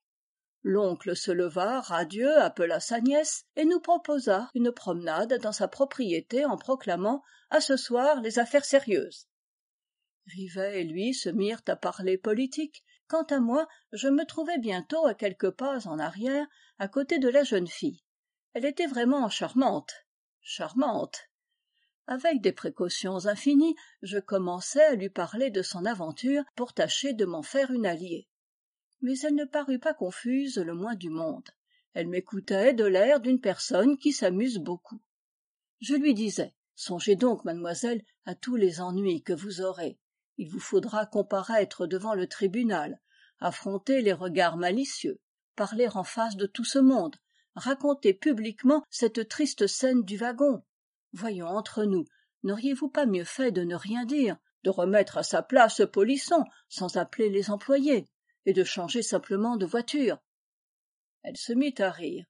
L'oncle 0.62 1.16
se 1.16 1.30
leva 1.30 1.80
radieux 1.80 2.37
appela 2.38 2.80
sa 2.80 3.00
nièce 3.00 3.44
et 3.56 3.64
nous 3.64 3.80
proposa 3.80 4.50
une 4.54 4.73
promenade 4.73 5.35
dans 5.40 5.52
sa 5.52 5.68
propriété 5.68 6.44
en 6.44 6.56
proclamant 6.56 7.23
à 7.50 7.61
ce 7.61 7.76
soir 7.76 8.20
les 8.20 8.38
affaires 8.38 8.64
sérieuses. 8.64 9.28
Rivet 10.26 10.82
et 10.82 10.85
lui 10.85 11.14
se 11.14 11.28
mirent 11.28 11.62
à 11.68 11.76
parler 11.76 12.18
politique. 12.18 12.85
Quant 13.06 13.23
à 13.25 13.40
moi 13.40 13.66
je 13.92 14.08
me 14.08 14.26
trouvai 14.26 14.58
bientôt 14.58 15.06
à 15.06 15.14
quelques 15.14 15.50
pas 15.50 15.87
en 15.88 15.99
arrière 15.99 16.47
à 16.78 16.88
côté 16.88 17.18
de 17.18 17.28
la 17.28 17.44
jeune 17.44 17.68
fille. 17.68 18.04
Elle 18.52 18.66
était 18.66 18.87
vraiment 18.87 19.28
charmante 19.30 19.94
charmante 20.42 21.27
avec 22.09 22.41
des 22.41 22.53
précautions 22.53 23.27
infinies 23.27 23.77
je 24.03 24.19
commençai 24.19 24.81
à 24.81 24.95
lui 24.95 25.11
parler 25.11 25.50
de 25.50 25.62
son 25.62 25.85
aventure 25.85 26.43
pour 26.57 26.73
tâcher 26.73 27.12
de 27.12 27.25
m'en 27.25 27.43
faire 27.43 27.71
une 27.71 27.87
alliée. 27.87 28.27
Mais 29.03 29.17
elle 29.21 29.35
ne 29.35 29.45
parut 29.45 29.79
pas 29.79 29.95
confuse 29.95 30.57
le 30.57 30.75
moins 30.75 30.97
du 30.97 31.11
monde. 31.11 31.49
Elle 31.93 32.09
m'écoutait 32.09 32.73
de 32.73 32.85
l'air 32.85 33.21
d'une 33.21 33.41
personne 33.41 33.99
qui 33.99 34.12
s'amuse 34.12 34.59
beaucoup. 34.59 35.00
Je 35.81 35.95
lui 35.95 36.15
disais 36.15 36.55
songez 36.75 37.15
donc 37.15 37.45
mademoiselle 37.45 38.03
à 38.25 38.35
tous 38.35 38.57
les 38.57 38.81
ennuis 38.81 39.23
que 39.23 39.33
vous 39.33 39.61
aurez. 39.61 39.99
Il 40.38 40.49
vous 40.49 40.61
faudra 40.61 41.07
comparaître 41.07 41.87
devant 41.87 42.15
le 42.15 42.27
tribunal 42.27 43.00
affronter 43.41 44.00
les 44.00 44.12
regards 44.12 44.57
malicieux 44.57 45.21
parler 45.57 45.88
en 45.88 46.05
face 46.05 46.37
de 46.37 46.47
tout 46.47 46.65
ce 46.65 46.79
monde 46.79 47.17
raconter 47.55 48.15
publiquement 48.15 48.85
cette 48.88 49.29
triste 49.29 49.67
scène 49.67 50.05
du 50.05 50.17
wagon 50.17 50.62
voyons 51.12 51.47
entre 51.47 51.85
nous 51.85 52.05
n'auriez-vous 52.43 52.88
pas 52.88 53.07
mieux 53.07 53.25
fait 53.25 53.50
de 53.50 53.62
ne 53.62 53.75
rien 53.75 54.05
dire 54.05 54.37
de 54.65 54.71
remettre 54.71 55.19
à 55.19 55.23
sa 55.23 55.43
place 55.43 55.77
ce 55.77 55.83
polisson 55.83 56.45
sans 56.69 56.97
appeler 56.97 57.31
les 57.31 57.50
employés 57.50 58.09
et 58.47 58.53
de 58.53 58.65
changer 58.65 59.03
simplement 59.03 59.57
de 59.57 59.67
voiture? 59.67 60.19
Elle 61.23 61.37
se 61.37 61.53
mit 61.53 61.75
à 61.79 61.91
rire. 61.91 62.27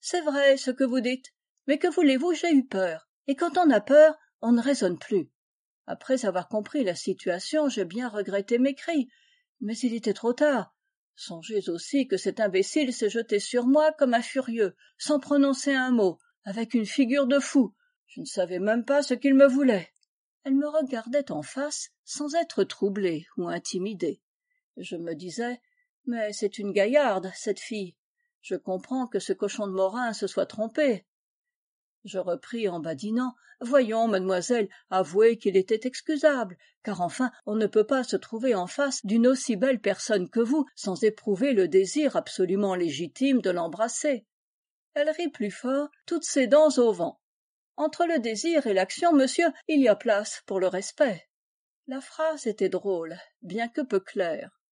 C'est 0.00 0.20
vrai 0.20 0.56
ce 0.56 0.70
que 0.70 0.84
vous 0.84 1.00
dites 1.00 1.32
mais 1.66 1.78
que 1.78 1.88
voulez-vous 1.88 2.34
j'ai 2.34 2.52
eu 2.52 2.66
peur 2.66 3.08
et 3.26 3.36
quand 3.36 3.58
on 3.58 3.70
a 3.70 3.80
peur 3.80 4.16
on 4.40 4.52
ne 4.52 4.62
raisonne 4.62 4.98
plus. 4.98 5.30
Après 5.86 6.24
avoir 6.24 6.48
compris 6.48 6.84
la 6.84 6.94
situation 6.94 7.68
j'ai 7.68 7.84
bien 7.84 8.08
regretté 8.08 8.58
mes 8.58 8.74
cris 8.74 9.08
mais 9.60 9.76
il 9.78 9.94
était 9.94 10.14
trop 10.14 10.32
tard. 10.32 10.74
Songez 11.14 11.68
aussi 11.68 12.08
que 12.08 12.16
cet 12.16 12.40
imbécile 12.40 12.92
s'est 12.92 13.10
jeté 13.10 13.38
sur 13.38 13.66
moi 13.66 13.92
comme 13.92 14.14
un 14.14 14.22
furieux 14.22 14.74
sans 14.98 15.20
prononcer 15.20 15.74
un 15.74 15.90
mot 15.90 16.18
avec 16.44 16.74
une 16.74 16.86
figure 16.86 17.26
de 17.26 17.38
fou 17.38 17.74
je 18.14 18.20
ne 18.20 18.26
savais 18.26 18.58
même 18.58 18.84
pas 18.84 19.02
ce 19.02 19.14
qu'il 19.14 19.34
me 19.34 19.46
voulait. 19.46 19.90
Elle 20.44 20.54
me 20.54 20.68
regardait 20.68 21.32
en 21.32 21.42
face 21.42 21.88
sans 22.04 22.34
être 22.34 22.62
troublée 22.62 23.26
ou 23.38 23.48
intimidée. 23.48 24.20
Je 24.76 24.96
me 24.96 25.14
disais 25.14 25.62
mais 26.04 26.30
c'est 26.34 26.58
une 26.58 26.72
gaillarde 26.72 27.32
cette 27.34 27.60
fille. 27.60 27.96
Je 28.42 28.56
comprends 28.56 29.06
que 29.06 29.18
ce 29.18 29.32
cochon 29.32 29.66
de 29.66 29.72
morin 29.72 30.12
se 30.12 30.26
soit 30.26 30.44
trompé. 30.44 31.06
Je 32.04 32.18
repris 32.18 32.68
en 32.68 32.80
badinant 32.80 33.34
voyons 33.62 34.08
mademoiselle 34.08 34.68
avouez 34.90 35.38
qu'il 35.38 35.56
était 35.56 35.86
excusable 35.88 36.58
car 36.82 37.00
enfin 37.00 37.32
on 37.46 37.54
ne 37.54 37.66
peut 37.66 37.86
pas 37.86 38.04
se 38.04 38.16
trouver 38.16 38.54
en 38.54 38.66
face 38.66 39.06
d'une 39.06 39.26
aussi 39.26 39.56
belle 39.56 39.80
personne 39.80 40.28
que 40.28 40.40
vous 40.40 40.66
sans 40.74 41.02
éprouver 41.02 41.54
le 41.54 41.66
désir 41.66 42.16
absolument 42.16 42.74
légitime 42.74 43.40
de 43.40 43.50
l'embrasser. 43.50 44.26
Elle 44.92 45.08
rit 45.08 45.30
plus 45.30 45.50
fort 45.50 45.88
toutes 46.04 46.24
ses 46.24 46.46
dents 46.46 46.76
au 46.76 46.92
vent 46.92 47.21
entre 47.82 48.06
le 48.06 48.20
désir 48.20 48.66
et 48.66 48.74
l'action 48.74 49.12
monsieur 49.12 49.48
il 49.66 49.80
y 49.80 49.88
a 49.88 49.96
place 49.96 50.42
pour 50.46 50.60
le 50.60 50.68
respect. 50.68 51.28
La 51.88 52.00
phrase 52.00 52.46
était 52.46 52.68
drôle 52.68 53.16
bien 53.42 53.68
que 53.68 53.80
peu 53.80 53.98
claire. 53.98 54.62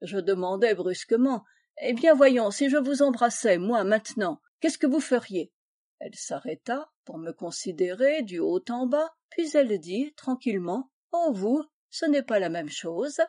Je 0.00 0.18
demandai 0.18 0.74
brusquement 0.74 1.44
eh 1.82 1.92
bien 1.92 2.14
voyons 2.14 2.50
si 2.50 2.70
je 2.70 2.78
vous 2.78 3.02
embrassais 3.02 3.58
moi 3.58 3.84
maintenant 3.84 4.40
qu'est-ce 4.60 4.78
que 4.78 4.86
vous 4.86 5.00
feriez? 5.00 5.52
Elle 6.00 6.14
s'arrêta 6.14 6.90
pour 7.04 7.18
me 7.18 7.32
considérer 7.32 8.22
du 8.22 8.38
haut 8.38 8.64
en 8.70 8.86
bas 8.86 9.12
puis 9.28 9.50
elle 9.54 9.78
dit 9.78 10.14
tranquillement 10.16 10.90
oh 11.12 11.32
vous 11.32 11.62
ce 11.90 12.06
n'est 12.06 12.22
pas 12.22 12.38
la 12.38 12.48
même 12.48 12.70
chose 12.70 13.20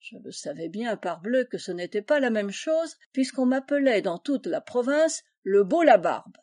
je 0.00 0.16
le 0.16 0.32
savais 0.32 0.68
bien 0.68 0.96
parbleu 0.96 1.44
que 1.44 1.58
ce 1.58 1.70
n'était 1.70 2.02
pas 2.02 2.18
la 2.18 2.30
même 2.30 2.50
chose 2.50 2.96
puisqu'on 3.12 3.46
m'appelait 3.46 4.02
dans 4.02 4.18
toute 4.18 4.46
la 4.46 4.60
province 4.60 5.22
le 5.44 5.62
beau 5.62 5.82
labarbe 5.82 6.36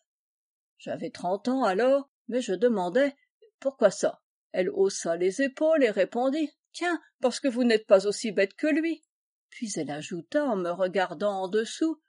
j'avais 0.78 1.10
trente 1.10 1.48
ans 1.48 1.64
alors 1.64 2.10
mais 2.28 2.42
je 2.42 2.54
demandai 2.54 3.14
pourquoi 3.60 3.92
ça? 3.92 4.22
Elle 4.52 4.70
haussa 4.70 5.16
les 5.16 5.42
épaules 5.42 5.84
et 5.84 5.92
répondit 5.92 6.52
tiens 6.74 7.02
parce 7.22 7.40
que 7.40 7.48
vous 7.48 7.64
n'êtes 7.64 7.88
pas 7.88 8.08
aussi 8.08 8.32
bête 8.32 8.54
que 8.54 8.68
lui. 8.68 9.04
Puis 9.50 9.72
elle 9.76 9.92
ajouta 9.92 10.46
en 10.46 10.56
me 10.56 10.70
regardant 10.70 11.44
en 11.44 11.48
dessous 11.48 12.02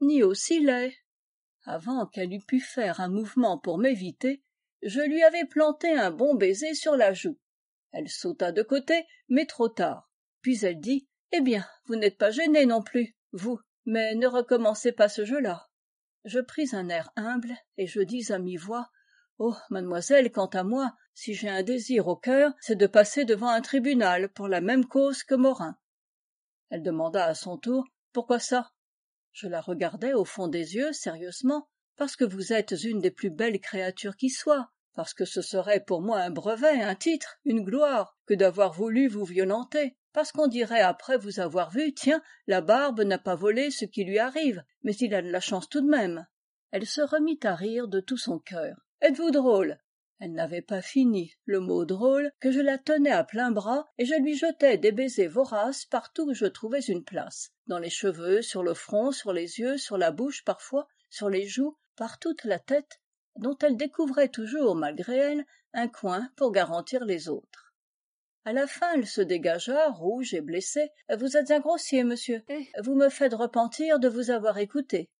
ni 0.00 0.22
aussi 0.22 0.60
laid. 0.60 0.96
Avant 1.64 2.06
qu'elle 2.06 2.32
eût 2.32 2.44
pu 2.44 2.60
faire 2.60 3.00
un 3.00 3.08
mouvement 3.08 3.58
pour 3.58 3.78
m'éviter 3.78 4.42
je 4.82 5.00
lui 5.00 5.22
avais 5.22 5.46
planté 5.46 5.92
un 5.92 6.10
bon 6.10 6.34
baiser 6.34 6.74
sur 6.74 6.96
la 6.96 7.12
joue. 7.12 7.38
Elle 7.92 8.08
sauta 8.08 8.52
de 8.52 8.62
côté 8.62 9.06
mais 9.28 9.46
trop 9.46 9.68
tard. 9.68 10.10
Puis 10.42 10.64
elle 10.64 10.80
dit 10.80 11.08
eh 11.32 11.40
bien 11.40 11.66
vous 11.86 11.96
n'êtes 11.96 12.18
pas 12.18 12.30
gêné 12.30 12.66
non 12.66 12.82
plus 12.82 13.16
vous 13.32 13.58
mais 13.84 14.14
ne 14.14 14.26
recommencez 14.26 14.92
pas 14.92 15.08
ce 15.08 15.24
jeu 15.24 15.40
là 15.40 15.68
je 16.26 16.40
pris 16.40 16.68
un 16.72 16.88
air 16.88 17.10
humble 17.14 17.56
et 17.76 17.86
je 17.86 18.00
dis 18.00 18.32
à 18.32 18.38
mi-voix 18.38 18.90
oh 19.38 19.54
mademoiselle 19.70 20.32
quant 20.32 20.46
à 20.46 20.62
moi 20.62 20.94
si 21.14 21.34
j'ai 21.34 21.48
un 21.48 21.62
désir 21.62 22.08
au 22.08 22.16
cœur 22.16 22.52
c'est 22.60 22.76
de 22.76 22.86
passer 22.86 23.24
devant 23.24 23.48
un 23.48 23.60
tribunal 23.60 24.30
pour 24.30 24.48
la 24.48 24.60
même 24.60 24.86
cause 24.86 25.22
que 25.22 25.34
morin. 25.34 25.76
Elle 26.70 26.82
demanda 26.82 27.24
à 27.24 27.34
son 27.34 27.58
tour 27.58 27.84
pourquoi 28.12 28.38
ça? 28.38 28.72
Je 29.32 29.48
la 29.48 29.60
regardai 29.60 30.14
au 30.14 30.24
fond 30.24 30.48
des 30.48 30.74
yeux 30.74 30.92
sérieusement 30.92 31.68
parce 31.96 32.16
que 32.16 32.24
vous 32.24 32.52
êtes 32.52 32.74
une 32.82 33.00
des 33.00 33.10
plus 33.10 33.30
belles 33.30 33.60
créatures 33.60 34.16
qui 34.16 34.30
soient 34.30 34.70
parce 34.94 35.12
que 35.12 35.26
ce 35.26 35.42
serait 35.42 35.84
pour 35.84 36.00
moi 36.00 36.20
un 36.20 36.30
brevet 36.30 36.82
un 36.82 36.94
titre 36.94 37.38
une 37.44 37.62
gloire 37.62 38.16
que 38.26 38.34
d'avoir 38.34 38.72
voulu 38.72 39.08
vous 39.08 39.24
violenter 39.24 39.96
parce 40.14 40.32
qu'on 40.32 40.46
dirait 40.46 40.80
après 40.80 41.18
vous 41.18 41.40
avoir 41.40 41.70
vu 41.70 41.92
tiens 41.92 42.22
la 42.46 42.62
barbe 42.62 43.02
n'a 43.02 43.18
pas 43.18 43.34
volé 43.34 43.70
ce 43.70 43.84
qui 43.84 44.04
lui 44.04 44.18
arrive 44.18 44.64
mais 44.82 44.94
il 44.94 45.14
a 45.14 45.20
de 45.20 45.30
la 45.30 45.40
chance 45.40 45.68
tout 45.68 45.82
de 45.82 45.90
même. 45.90 46.26
Elle 46.70 46.86
se 46.86 47.02
remit 47.02 47.38
à 47.42 47.54
rire 47.54 47.88
de 47.88 48.00
tout 48.00 48.16
son 48.16 48.38
cœur 48.38 48.85
êtes-vous 49.00 49.30
drôle? 49.30 49.78
Elle 50.18 50.32
n'avait 50.32 50.62
pas 50.62 50.80
fini 50.80 51.34
le 51.44 51.60
mot 51.60 51.84
drôle 51.84 52.32
que 52.40 52.50
je 52.50 52.60
la 52.60 52.78
tenais 52.78 53.10
à 53.10 53.22
plein 53.22 53.50
bras 53.50 53.86
et 53.98 54.06
je 54.06 54.14
lui 54.14 54.34
jetais 54.34 54.78
des 54.78 54.92
baisers 54.92 55.28
voraces 55.28 55.84
partout 55.84 56.30
où 56.30 56.34
je 56.34 56.46
trouvais 56.46 56.80
une 56.80 57.04
place. 57.04 57.50
Dans 57.66 57.78
les 57.78 57.90
cheveux 57.90 58.40
sur 58.40 58.62
le 58.62 58.72
front 58.72 59.12
sur 59.12 59.34
les 59.34 59.58
yeux 59.60 59.76
sur 59.76 59.98
la 59.98 60.12
bouche 60.12 60.42
parfois 60.42 60.88
sur 61.10 61.28
les 61.28 61.46
joues 61.46 61.76
par 61.96 62.18
toute 62.18 62.44
la 62.44 62.58
tête 62.58 63.00
dont 63.36 63.58
elle 63.58 63.76
découvrait 63.76 64.30
toujours 64.30 64.74
malgré 64.74 65.16
elle 65.16 65.44
un 65.74 65.88
coin 65.88 66.30
pour 66.36 66.50
garantir 66.50 67.04
les 67.04 67.28
autres. 67.28 67.74
À 68.46 68.54
la 68.54 68.66
fin 68.66 68.94
elle 68.94 69.06
se 69.06 69.20
dégagea 69.20 69.90
rouge 69.90 70.32
et 70.32 70.40
blessée. 70.40 70.88
Vous 71.18 71.36
êtes 71.36 71.50
un 71.50 71.60
grossier 71.60 72.04
monsieur. 72.04 72.42
Et 72.48 72.68
vous 72.82 72.94
me 72.94 73.10
faites 73.10 73.34
repentir 73.34 73.98
de 73.98 74.08
vous 74.08 74.30
avoir 74.30 74.56
écouté 74.56 75.10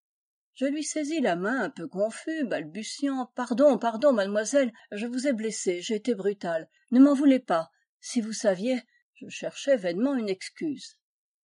je 0.56 0.64
lui 0.64 0.82
saisis 0.82 1.20
la 1.20 1.36
main 1.36 1.60
un 1.60 1.70
peu 1.70 1.86
confus 1.86 2.44
balbutiant. 2.44 3.30
Pardon 3.34 3.76
pardon 3.76 4.14
mademoiselle 4.14 4.72
je 4.90 5.06
vous 5.06 5.28
ai 5.28 5.34
blessé 5.34 5.82
j'ai 5.82 5.96
été 5.96 6.14
brutal 6.14 6.68
ne 6.90 6.98
m'en 6.98 7.12
voulez 7.12 7.40
pas. 7.40 7.70
Si 8.00 8.22
vous 8.22 8.32
saviez 8.32 8.82
je 9.14 9.28
cherchais 9.28 9.76
vainement 9.76 10.14
une 10.14 10.30
excuse. 10.30 10.98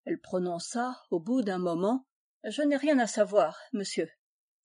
Elle 0.07 0.19
prononça 0.19 0.97
au 1.11 1.21
bout 1.21 1.43
d'un 1.43 1.59
moment 1.59 2.07
je 2.43 2.63
n'ai 2.63 2.77
rien 2.77 2.99
à 2.99 3.07
savoir 3.07 3.61
monsieur. 3.75 4.09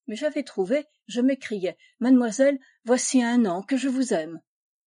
Mais 0.07 0.15
j'avais 0.15 0.43
trouvé 0.43 0.85
je 1.07 1.19
m'écriai 1.19 1.77
mademoiselle 1.99 2.57
voici 2.85 3.21
un 3.21 3.45
an 3.45 3.61
que 3.61 3.75
je 3.75 3.89
vous 3.89 4.13
aime 4.13 4.41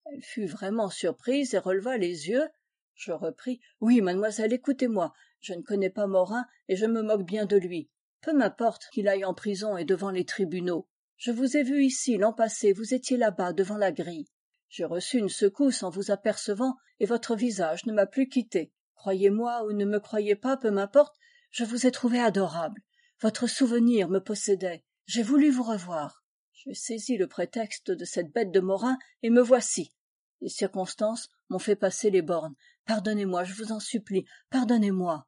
elle 0.07 0.23
fut 0.23 0.47
vraiment 0.47 0.89
surprise 0.89 1.55
et 1.55 1.59
releva 1.59 1.99
les 1.99 2.29
yeux. 2.29 2.49
Je 2.95 3.13
repris 3.13 3.61
oui 3.81 4.01
mademoiselle 4.01 4.55
écoutez-moi 4.55 5.13
je 5.41 5.53
ne 5.53 5.61
connais 5.61 5.91
pas 5.91 6.07
morin 6.07 6.47
et 6.69 6.77
je 6.77 6.87
me 6.87 7.03
moque 7.03 7.27
bien 7.27 7.45
de 7.45 7.59
lui 7.59 7.91
peu 8.21 8.33
m'importe 8.33 8.89
qu'il 8.93 9.09
aille 9.09 9.25
en 9.25 9.35
prison 9.35 9.77
et 9.77 9.85
devant 9.85 10.11
les 10.11 10.25
tribunaux. 10.25 10.89
Je 11.17 11.31
vous 11.33 11.57
ai 11.57 11.63
vu 11.63 11.85
ici 11.85 12.17
l'an 12.17 12.33
passé 12.33 12.73
vous 12.73 12.95
étiez 12.95 13.17
là-bas 13.17 13.53
devant 13.53 13.77
la 13.77 13.93
grille. 13.93 14.29
J'ai 14.69 14.85
reçu 14.85 15.19
une 15.19 15.29
secousse 15.29 15.83
en 15.83 15.91
vous 15.91 16.11
apercevant 16.11 16.77
et 16.99 17.07
votre 17.07 17.35
visage 17.35 17.87
ne 17.87 17.93
m'a 17.93 18.07
plus 18.07 18.29
quitté. 18.29 18.73
Croyez-moi 18.95 19.65
ou 19.65 19.73
ne 19.73 19.85
me 19.85 19.99
croyez 19.99 20.37
pas 20.37 20.57
peu 20.57 20.71
m'importe 20.71 21.17
je 21.51 21.65
vous 21.65 21.87
ai 21.87 21.91
trouvé 21.91 22.21
adorable. 22.21 22.81
Votre 23.21 23.49
souvenir 23.49 24.09
me 24.09 24.21
possédait. 24.21 24.85
J'ai 25.07 25.25
voulu 25.25 25.51
vous 25.51 25.65
revoir. 25.65 26.23
J'ai 26.53 26.75
saisi 26.75 27.17
le 27.17 27.27
prétexte 27.27 27.91
de 27.91 28.05
cette 28.05 28.33
bête 28.33 28.53
de 28.53 28.61
morin 28.61 28.97
et 29.23 29.31
me 29.31 29.43
voici. 29.43 29.93
Les 30.41 30.49
circonstances 30.49 31.29
m'ont 31.49 31.59
fait 31.59 31.77
passer 31.77 32.11
les 32.11 32.23
bornes. 32.23 32.55
Pardonnez-moi 32.87 33.45
je 33.45 33.55
vous 33.55 33.73
en 33.73 33.81
supplie. 33.81 34.25
Pardonnez-moi 34.51 35.27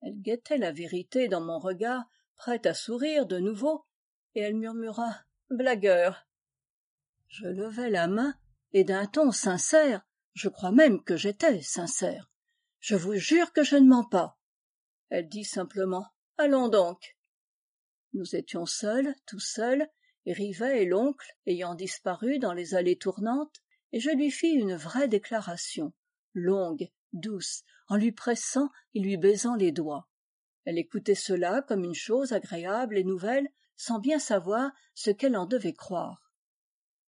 elle 0.00 0.20
guettait 0.20 0.58
la 0.58 0.72
vérité 0.72 1.28
dans 1.28 1.40
mon 1.40 1.58
regard 1.58 2.04
prête 2.36 2.66
à 2.66 2.74
sourire 2.74 3.26
de 3.26 3.38
nouveau 3.38 3.84
et 4.34 4.40
elle 4.40 4.56
murmura 4.56 5.24
blagueur! 5.50 6.26
Je 7.28 7.46
levai 7.46 7.90
la 7.90 8.08
main 8.08 8.34
et 8.72 8.84
d'un 8.84 9.06
ton 9.06 9.32
sincère 9.32 10.06
je 10.34 10.48
crois 10.48 10.72
même 10.72 11.02
que 11.02 11.16
j'étais 11.16 11.62
sincère 11.62 12.30
je 12.80 12.94
vous 12.94 13.14
jure 13.14 13.52
que 13.52 13.64
je 13.64 13.74
ne 13.74 13.88
mens 13.88 14.04
pas. 14.04 14.38
Elle 15.08 15.28
dit 15.28 15.44
simplement 15.44 16.06
allons 16.36 16.68
donc! 16.68 17.16
Nous 18.12 18.36
étions 18.36 18.66
seuls 18.66 19.14
tout 19.26 19.40
seuls 19.40 19.88
rivet 20.32 20.82
et 20.82 20.86
l'oncle 20.86 21.36
ayant 21.46 21.74
disparu 21.74 22.38
dans 22.38 22.52
les 22.52 22.74
allées 22.74 22.98
tournantes 22.98 23.62
et 23.92 24.00
je 24.00 24.10
lui 24.10 24.30
fis 24.30 24.52
une 24.52 24.74
vraie 24.74 25.08
déclaration 25.08 25.92
longue 26.34 26.90
douce 27.12 27.62
en 27.88 27.96
lui 27.96 28.12
pressant 28.12 28.70
et 28.94 29.00
lui 29.00 29.16
baisant 29.16 29.54
les 29.54 29.72
doigts. 29.72 30.08
Elle 30.64 30.78
écoutait 30.78 31.14
cela 31.14 31.62
comme 31.62 31.84
une 31.84 31.94
chose 31.94 32.32
agréable 32.32 32.98
et 32.98 33.04
nouvelle 33.04 33.48
sans 33.76 33.98
bien 33.98 34.18
savoir 34.18 34.70
ce 34.94 35.10
qu'elle 35.10 35.36
en 35.36 35.46
devait 35.46 35.72
croire. 35.72 36.32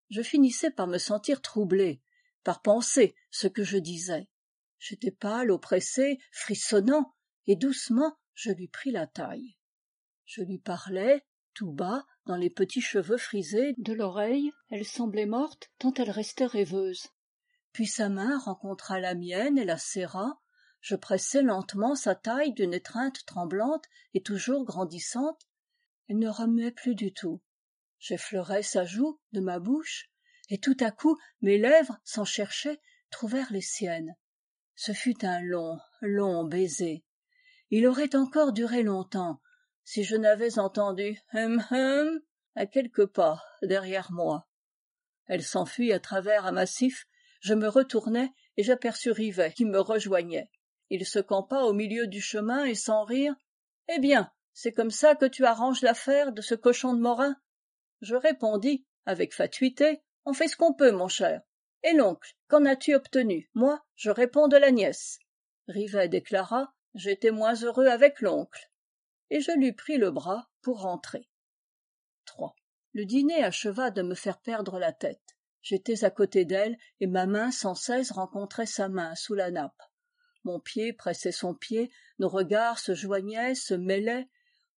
Je 0.09 0.23
finissais 0.23 0.71
par 0.71 0.87
me 0.87 0.99
sentir 0.99 1.41
troublé 1.41 2.03
par 2.43 2.63
penser 2.63 3.15
ce 3.31 3.47
que 3.47 3.65
je 3.65 3.79
disais. 3.79 4.29
J'étais 4.79 5.11
pâle 5.11 5.51
oppressé 5.51 6.19
frissonnant 6.33 7.15
et 7.47 7.57
doucement 7.57 8.17
je 8.35 8.51
lui 8.51 8.69
pris 8.69 8.91
la 8.91 9.07
taille. 9.07 9.57
Je 10.25 10.43
lui 10.43 10.59
parlais 10.59 11.23
tout 11.53 11.73
bas 11.73 12.07
dans 12.25 12.37
les 12.37 12.51
petits 12.51 12.81
cheveux 12.81 13.19
frisés 13.19 13.75
de 13.77 13.93
l'oreille. 13.93 14.53
Elle 14.71 14.87
semblait 14.87 15.27
morte 15.27 15.71
tant 15.79 15.93
elle 15.95 16.11
restait 16.11 16.47
rêveuse. 16.47 17.09
Puis 17.73 17.87
sa 17.87 18.09
main 18.09 18.39
rencontra 18.39 18.99
la 19.01 19.15
mienne 19.15 19.59
et 19.59 19.65
la 19.65 19.77
serra 19.77 20.41
je 20.81 20.97
pressai 20.97 21.43
lentement 21.43 21.95
sa 21.95 22.15
taille 22.15 22.53
d'une 22.53 22.75
étreinte 22.75 23.25
tremblante 23.27 23.85
et 24.15 24.23
toujours 24.23 24.65
grandissante. 24.65 25.47
Elle 26.09 26.19
ne 26.19 26.29
remuait 26.29 26.71
plus 26.71 26.95
du 26.95 27.13
tout. 27.13 27.41
J'effleurai 27.99 28.63
sa 28.63 28.85
joue 28.85 29.21
de 29.33 29.41
ma 29.41 29.59
bouche 29.59 30.11
et 30.49 30.59
tout 30.59 30.77
à 30.81 30.91
coup 30.91 31.19
mes 31.43 31.59
lèvres 31.59 31.99
sans 32.05 32.25
chercher 32.25 32.81
trouvèrent 33.11 33.53
les 33.53 33.61
siennes. 33.61 34.17
Ce 34.75 34.93
fut 34.93 35.25
un 35.25 35.43
long 35.43 35.79
long 36.01 36.45
baiser. 36.45 37.05
Il 37.71 37.87
aurait 37.87 38.17
encore 38.17 38.53
duré 38.53 38.83
longtemps 38.83 39.41
si 39.85 40.03
je 40.03 40.17
n'avais 40.17 40.59
entendu 40.59 41.19
hum 41.35 41.63
hum 41.71 42.21
à 42.57 42.67
quelques 42.67 43.07
pas 43.07 43.43
derrière 43.63 44.11
moi. 44.13 44.49
Elle 45.27 45.43
s'enfuit 45.43 45.93
à 45.93 46.01
travers 46.01 46.47
un 46.47 46.53
massif 46.53 47.07
je 47.41 47.55
me 47.55 47.69
retournai 47.69 48.33
et 48.57 48.63
j'aperçus 48.63 49.13
rivet 49.13 49.53
qui 49.53 49.65
me 49.65 49.79
rejoignait 49.79 50.51
il 50.91 51.07
se 51.07 51.19
campa 51.19 51.63
au 51.63 51.73
milieu 51.73 52.07
du 52.07 52.21
chemin 52.21 52.65
et 52.65 52.75
sans 52.75 53.05
rire 53.05 53.35
eh 53.89 53.99
bien 53.99 54.31
c'est 54.53 54.73
comme 54.73 54.91
ça 54.91 55.15
que 55.15 55.25
tu 55.25 55.45
arranges 55.45 55.83
l'affaire 55.83 56.33
de 56.33 56.43
ce 56.43 56.55
cochon 56.55 56.93
de 56.93 57.01
morin! 57.01 57.37
Je 58.01 58.15
répondis 58.15 58.85
avec 59.07 59.35
fatuité 59.35 60.03
on 60.27 60.33
fait 60.33 60.49
ce 60.49 60.57
qu'on 60.57 60.75
peut 60.75 60.93
mon 60.93 61.09
cher. 61.09 61.41
Et 61.83 61.95
l'oncle 61.95 62.35
qu'en 62.49 62.67
as-tu 62.67 62.95
obtenu? 62.95 63.51
Moi 63.55 63.83
je 63.95 64.11
réponds 64.11 64.49
de 64.49 64.57
la 64.57 64.71
nièce 64.71 65.19
rivet 65.69 66.09
déclara 66.09 66.75
j'étais 66.95 67.31
moins 67.31 67.55
heureux 67.55 67.87
avec 67.87 68.21
l'oncle 68.21 68.71
et 69.31 69.41
je 69.41 69.53
lui 69.53 69.73
pris 69.73 69.97
le 69.97 70.11
bras 70.11 70.51
pour 70.61 70.83
rentrer. 70.83 71.31
Le 72.93 73.05
dîner 73.05 73.45
acheva 73.45 73.93
de 73.93 74.03
me 74.03 74.17
faire 74.17 74.41
perdre 74.41 74.81
la 74.81 74.93
tête. 74.93 75.37
J'étais 75.63 76.05
à 76.05 76.11
côté 76.11 76.45
d'elle 76.45 76.77
et 76.99 77.07
ma 77.07 77.27
main 77.27 77.53
sans 77.53 77.77
cesse 77.77 78.11
rencontrait 78.11 78.67
sa 78.67 78.89
main 78.89 79.15
sous 79.15 79.35
la 79.35 79.53
nappe 79.53 79.83
mon 80.45 80.61
pied 80.61 80.93
pressait 80.93 81.33
son 81.33 81.55
pied 81.55 81.91
nos 82.19 82.29
regards 82.29 82.79
se 82.79 82.95
joignaient 82.95 83.55
se 83.55 83.75
mêlaient. 83.75 84.29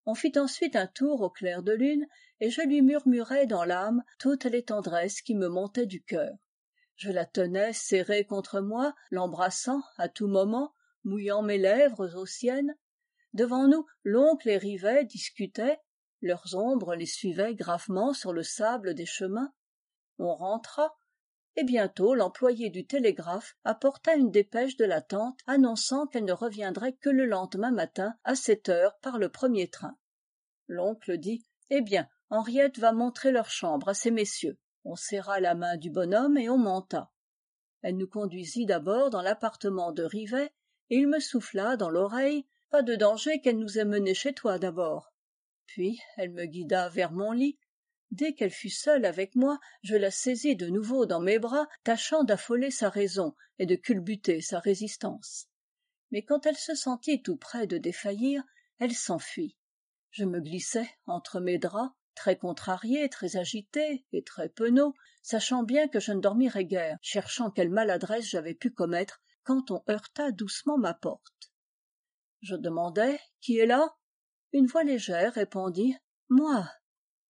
On 0.05 0.13
fit 0.13 0.33
ensuite 0.37 0.75
un 0.75 0.87
tour 0.87 1.21
au 1.21 1.29
clair 1.29 1.63
de 1.63 1.73
lune 1.73 2.07
et 2.39 2.49
je 2.49 2.61
lui 2.61 2.81
murmurai 2.81 3.45
dans 3.47 3.63
l'âme 3.63 4.03
toutes 4.19 4.45
les 4.45 4.63
tendresses 4.63 5.21
qui 5.21 5.35
me 5.35 5.47
montaient 5.47 5.85
du 5.85 6.03
cœur. 6.03 6.33
Je 6.95 7.11
la 7.11 7.25
tenais 7.25 7.73
serrée 7.73 8.25
contre 8.25 8.61
moi 8.61 8.93
l'embrassant 9.09 9.81
à 9.97 10.07
tout 10.07 10.27
moment 10.27 10.73
mouillant 11.03 11.41
mes 11.41 11.57
lèvres 11.57 12.15
aux 12.15 12.25
siennes. 12.25 12.75
Devant 13.33 13.67
nous 13.67 13.85
l'oncle 14.03 14.49
et 14.49 14.57
rivet 14.57 15.05
discutaient 15.05 15.79
leurs 16.21 16.55
ombres 16.55 16.95
les 16.95 17.07
suivaient 17.07 17.55
gravement 17.55 18.13
sur 18.13 18.33
le 18.33 18.43
sable 18.43 18.93
des 18.93 19.07
chemins. 19.07 19.51
On 20.19 20.35
rentra 20.35 20.95
et 21.55 21.63
bientôt 21.63 22.15
l'employé 22.15 22.69
du 22.69 22.85
télégraphe 22.85 23.55
apporta 23.63 24.15
une 24.15 24.31
dépêche 24.31 24.77
de 24.77 24.85
la 24.85 25.01
tante 25.01 25.39
annonçant 25.47 26.07
qu'elle 26.07 26.25
ne 26.25 26.33
reviendrait 26.33 26.93
que 26.93 27.09
le 27.09 27.25
lendemain 27.25 27.71
matin 27.71 28.15
à 28.23 28.35
sept 28.35 28.69
heures 28.69 28.97
par 28.99 29.17
le 29.17 29.29
premier 29.29 29.69
train. 29.69 29.97
L'oncle 30.67 31.17
dit 31.17 31.45
eh 31.69 31.81
bien 31.81 32.07
henriette 32.29 32.79
va 32.79 32.91
montrer 32.91 33.31
leur 33.31 33.49
chambre 33.49 33.89
à 33.89 33.93
ces 33.93 34.11
messieurs. 34.11 34.57
On 34.83 34.95
serra 34.95 35.39
la 35.39 35.55
main 35.55 35.77
du 35.77 35.89
bonhomme 35.89 36.37
et 36.37 36.49
on 36.49 36.57
monta 36.57 37.11
elle 37.81 37.97
nous 37.97 38.07
conduisit 38.07 38.65
d'abord 38.65 39.09
dans 39.09 39.21
l'appartement 39.21 39.91
de 39.91 40.03
rivet 40.03 40.53
et 40.89 40.97
il 40.97 41.07
me 41.07 41.19
souffla 41.19 41.77
dans 41.77 41.89
l'oreille 41.89 42.45
pas 42.69 42.83
de 42.83 42.95
danger 42.95 43.41
qu'elle 43.41 43.57
nous 43.57 43.79
ait 43.79 43.85
menés 43.85 44.13
chez 44.13 44.33
toi 44.33 44.59
d'abord 44.59 45.13
puis 45.65 45.99
elle 46.17 46.31
me 46.31 46.45
guida 46.45 46.89
vers 46.89 47.11
mon 47.11 47.31
lit 47.31 47.57
dès 48.11 48.33
qu'elle 48.33 48.51
fut 48.51 48.69
seule 48.69 49.05
avec 49.05 49.35
moi 49.35 49.59
je 49.83 49.95
la 49.95 50.11
saisis 50.11 50.55
de 50.55 50.67
nouveau 50.67 51.05
dans 51.05 51.21
mes 51.21 51.39
bras 51.39 51.67
tâchant 51.83 52.23
d'affoler 52.23 52.69
sa 52.69 52.89
raison 52.89 53.35
et 53.57 53.65
de 53.65 53.75
culbuter 53.75 54.41
sa 54.41 54.59
résistance. 54.59 55.47
Mais 56.11 56.23
quand 56.23 56.45
elle 56.45 56.57
se 56.57 56.75
sentit 56.75 57.21
tout 57.21 57.37
près 57.37 57.67
de 57.67 57.77
défaillir 57.77 58.43
elle 58.79 58.93
s'enfuit. 58.93 59.57
Je 60.09 60.25
me 60.25 60.41
glissai 60.41 60.89
entre 61.05 61.39
mes 61.39 61.57
draps 61.57 61.93
très 62.15 62.37
contrarié 62.37 63.07
très 63.09 63.37
agité 63.37 64.05
et 64.11 64.23
très 64.23 64.49
penaud 64.49 64.93
sachant 65.21 65.63
bien 65.63 65.87
que 65.87 65.99
je 65.99 66.11
ne 66.11 66.19
dormirais 66.19 66.65
guère 66.65 66.97
cherchant 67.01 67.51
quelle 67.51 67.69
maladresse 67.69 68.25
j'avais 68.25 68.55
pu 68.55 68.71
commettre 68.71 69.21
quand 69.43 69.71
on 69.71 69.83
heurta 69.89 70.31
doucement 70.31 70.77
ma 70.77 70.93
porte. 70.93 71.51
Je 72.41 72.55
demandai 72.55 73.19
qui 73.39 73.57
est 73.57 73.65
là? 73.65 73.95
Une 74.51 74.65
voix 74.65 74.83
légère 74.83 75.33
répondit 75.33 75.95
moi 76.27 76.69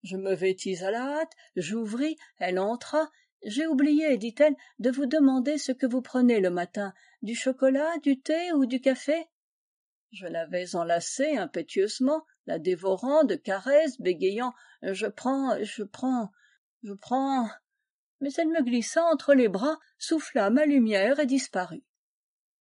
je 0.03 0.17
me 0.17 0.33
vêtis 0.33 0.83
à 0.83 0.91
la 0.91 1.19
hâte 1.19 1.33
j'ouvris 1.55 2.17
elle 2.39 2.59
entra. 2.59 3.09
J'ai 3.43 3.65
oublié 3.65 4.17
dit-elle 4.17 4.55
de 4.79 4.91
vous 4.91 5.07
demander 5.07 5.57
ce 5.57 5.71
que 5.71 5.87
vous 5.87 6.01
prenez 6.01 6.39
le 6.39 6.49
matin 6.49 6.93
du 7.21 7.35
chocolat 7.35 7.97
du 8.03 8.19
thé 8.19 8.51
ou 8.53 8.65
du 8.65 8.81
café. 8.81 9.25
Je 10.11 10.27
l'avais 10.27 10.75
enlacée 10.75 11.37
impétueusement 11.37 12.25
la 12.45 12.59
dévorant 12.59 13.23
de 13.23 13.35
caresses 13.35 13.99
bégayant. 13.99 14.53
Je 14.83 15.07
prends 15.07 15.57
je 15.63 15.83
prends 15.83 16.31
je 16.83 16.93
prends. 16.93 17.49
Mais 18.19 18.33
elle 18.37 18.49
me 18.49 18.63
glissa 18.63 19.03
entre 19.05 19.33
les 19.33 19.47
bras 19.47 19.79
souffla 19.97 20.49
ma 20.49 20.65
lumière 20.65 21.19
et 21.19 21.25
disparut. 21.25 21.83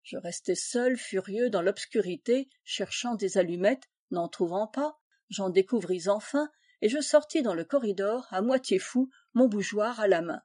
Je 0.03 0.17
restai 0.17 0.55
seul 0.55 0.97
furieux 0.97 1.51
dans 1.51 1.63
l'obscurité 1.63 2.49
cherchant 2.65 3.15
des 3.15 3.39
allumettes 3.39 3.89
n'en 4.11 4.29
trouvant 4.29 4.67
pas. 4.67 4.99
J'en 5.29 5.51
découvris 5.51 6.09
enfin 6.09 6.51
et 6.83 6.89
je 6.89 7.01
sortis 7.01 7.43
dans 7.43 7.55
le 7.55 7.65
corridor 7.65 8.27
à 8.31 8.43
moitié 8.43 8.79
fou 8.79 9.11
mon 9.35 9.49
bougeoir 9.49 10.01
à 10.01 10.09
la 10.09 10.23
main. 10.23 10.43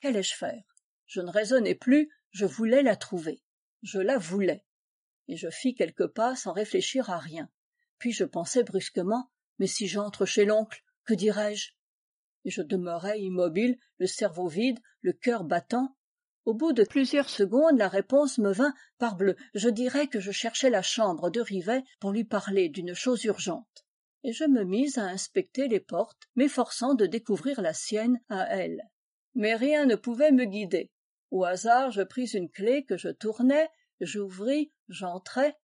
Qu'allais-je 0.00 0.34
faire? 0.34 0.62
Je 1.06 1.20
ne 1.20 1.30
raisonnais 1.30 1.74
plus 1.74 2.10
je 2.30 2.46
voulais 2.46 2.82
la 2.82 2.96
trouver. 2.96 3.42
Je 3.82 4.00
la 4.00 4.18
voulais. 4.18 4.64
Et 5.28 5.36
je 5.36 5.48
fis 5.50 5.74
quelques 5.74 6.08
pas 6.08 6.34
sans 6.34 6.52
réfléchir 6.52 7.10
à 7.10 7.18
rien. 7.18 7.48
Puis 7.98 8.12
je 8.12 8.24
pensai 8.24 8.64
brusquement 8.64 9.30
mais 9.58 9.66
si 9.66 9.86
j'entre 9.86 10.26
chez 10.26 10.44
l'oncle 10.44 10.82
que 11.04 11.14
dirai-je 11.14 11.72
et 12.44 12.50
je 12.50 12.62
demeurai 12.62 13.20
immobile 13.20 13.78
le 13.98 14.06
cerveau 14.06 14.48
vide 14.48 14.78
le 15.00 15.12
cœur 15.12 15.44
battant. 15.44 15.96
Au 16.44 16.52
bout 16.52 16.72
de 16.72 16.84
plusieurs 16.84 17.30
secondes 17.30 17.78
la 17.78 17.88
réponse 17.88 18.38
me 18.38 18.52
vint 18.52 18.74
parbleu 18.98 19.36
je 19.54 19.68
dirai 19.68 20.08
que 20.08 20.20
je 20.20 20.30
cherchais 20.30 20.70
la 20.70 20.82
chambre 20.82 21.30
de 21.30 21.40
rivet 21.40 21.84
pour 22.00 22.12
lui 22.12 22.24
parler 22.24 22.68
d'une 22.68 22.94
chose 22.94 23.24
urgente 23.24 23.83
et 24.24 24.32
je 24.32 24.44
me 24.44 24.64
mis 24.64 24.98
à 24.98 25.04
inspecter 25.04 25.68
les 25.68 25.80
portes 25.80 26.24
m'efforçant 26.34 26.94
de 26.94 27.04
découvrir 27.04 27.60
la 27.60 27.74
sienne 27.74 28.20
à 28.30 28.46
elle. 28.56 28.82
Mais 29.34 29.54
rien 29.54 29.84
ne 29.84 29.96
pouvait 29.96 30.32
me 30.32 30.46
guider. 30.46 30.90
Au 31.30 31.44
hasard 31.44 31.90
je 31.90 32.02
pris 32.02 32.26
une 32.28 32.50
clef 32.50 32.86
que 32.86 32.96
je 32.96 33.10
tournai 33.10 33.68
j'ouvris 34.00 34.72
j'entrai. 34.88 35.54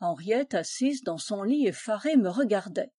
Henriette 0.00 0.54
assise 0.54 1.02
dans 1.02 1.18
son 1.18 1.42
lit 1.42 1.66
effarée 1.66 2.16
me 2.16 2.28
regardait. 2.28 2.92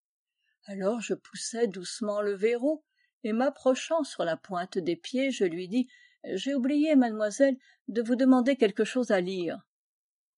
Alors 0.66 1.00
je 1.02 1.14
poussai 1.14 1.68
doucement 1.68 2.22
le 2.22 2.34
verrou 2.34 2.84
et 3.24 3.32
m'approchant 3.32 4.04
sur 4.04 4.26
la 4.26 4.38
pointe 4.38 4.80
des 4.80 4.96
pieds 4.96 5.30
je 5.30 5.46
lui 5.46 5.68
dis 5.68 5.88
j'ai 6.34 6.56
oublié 6.56 6.96
mademoiselle 6.96 7.58
de 7.88 8.02
vous 8.02 8.16
demander 8.16 8.56
quelque 8.56 8.84
chose 8.84 9.12
à 9.12 9.22
lire 9.22 9.60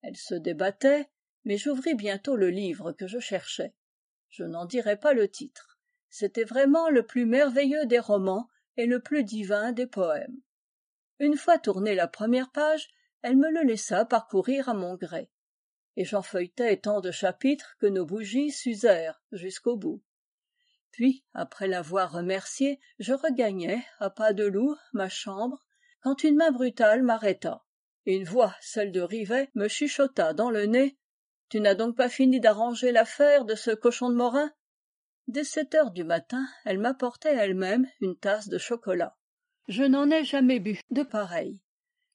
elle 0.01 0.17
se 0.17 0.36
débattait 0.36 1.10
mais 1.45 1.58
j'ouvris 1.58 1.95
bientôt 1.95 2.36
le 2.36 2.49
livre 2.49 2.91
que 2.91 3.08
je 3.08 3.19
cherchais 3.19 3.73
je 4.38 4.43
n'en 4.43 4.65
dirai 4.65 4.97
pas 4.97 5.13
le 5.13 5.28
titre. 5.28 5.80
C'était 6.10 6.43
vraiment 6.43 6.89
le 6.89 7.04
plus 7.04 7.26
merveilleux 7.26 7.88
des 7.88 7.97
romans 7.97 8.47
et 8.76 8.86
le 8.86 9.00
plus 9.00 9.23
divin 9.23 9.71
des 9.71 9.88
poèmes. 9.88 10.38
Une 11.17 11.36
fois 11.36 11.58
tournée 11.58 11.95
la 11.95 12.08
première 12.08 12.52
page 12.52 12.88
elle 13.23 13.36
me 13.36 13.50
le 13.50 13.63
laissa 13.63 14.06
parcourir 14.06 14.69
à 14.69 14.76
mon 14.76 14.93
gré. 14.93 15.32
Et 15.95 16.06
j'en 16.06 16.21
feuilletai 16.21 16.80
tant 16.80 17.02
de 17.02 17.10
chapitres 17.10 17.76
que 17.80 17.88
nos 17.88 18.06
bougies 18.06 18.52
s'usèrent 18.52 19.19
jusqu'au 19.32 19.76
bout. 19.76 20.04
Puis 20.91 21.26
après 21.34 21.67
l'avoir 21.67 22.12
remerciée 22.12 22.80
je 23.00 23.13
regagnai 23.13 23.84
à 24.00 24.12
pas 24.12 24.34
de 24.34 24.45
loup 24.45 24.76
ma 24.93 25.10
chambre 25.10 25.65
quand 26.02 26.23
une 26.23 26.36
main 26.36 26.52
brutale 26.52 27.02
m'arrêta. 27.02 27.65
Et 28.06 28.15
une 28.15 28.23
voix 28.23 28.56
celle 28.62 28.91
de 28.91 29.02
rivet 29.02 29.50
me 29.56 29.67
chuchota 29.67 30.34
dans 30.34 30.52
le 30.52 30.67
nez 30.67 30.95
tu 31.49 31.60
n'as 31.62 31.75
donc 31.75 31.95
pas 31.95 32.10
fini 32.10 32.39
d'arranger 32.39 32.91
l'affaire 32.91 33.45
de 33.45 33.55
ce 33.55 33.71
cochon 33.71 34.10
de 34.10 34.15
morin? 34.15 34.51
Dès 35.27 35.43
sept 35.43 35.75
heures 35.75 35.91
du 35.91 36.03
matin 36.03 36.45
elle 36.65 36.79
m'apportait 36.79 37.36
elle-même 37.36 37.88
une 38.01 38.17
tasse 38.17 38.47
de 38.49 38.57
chocolat. 38.57 39.17
Je 39.67 39.83
n'en 39.83 40.10
ai 40.10 40.23
jamais 40.23 40.60
bu 40.60 40.79
de 40.89 41.03
pareil. 41.03 41.60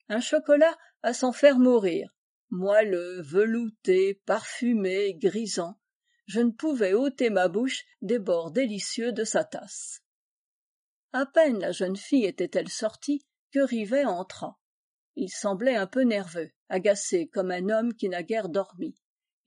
Un 0.09 0.21
chocolat 0.21 0.77
à 1.03 1.13
s'en 1.13 1.33
faire 1.33 1.59
mourir. 1.59 2.15
Moelleux 2.51 3.23
velouté 3.23 4.21
parfumé 4.27 5.15
grisant. 5.15 5.79
Je 6.27 6.41
ne 6.41 6.51
pouvais 6.51 6.95
ôter 6.95 7.31
ma 7.31 7.49
bouche 7.49 7.85
des 8.01 8.19
bords 8.19 8.53
délicieux 8.53 9.13
de 9.13 9.25
sa 9.25 9.45
tasse. 9.45 10.03
A 11.13 11.27
peine 11.27 11.59
la 11.59 11.73
jeune 11.73 11.97
fille 11.97 12.25
était-elle 12.25 12.69
sortie 12.69 13.27
que 13.53 13.61
rivet 13.61 14.05
entra. 14.05 14.59
Il 15.17 15.29
semblait 15.29 15.77
un 15.77 15.87
peu 15.87 16.03
nerveux 16.03 16.51
agacé 16.71 17.29
comme 17.29 17.51
un 17.51 17.69
homme 17.69 17.93
qui 17.95 18.09
n'a 18.09 18.23
guère 18.23 18.49
dormi 18.49 18.95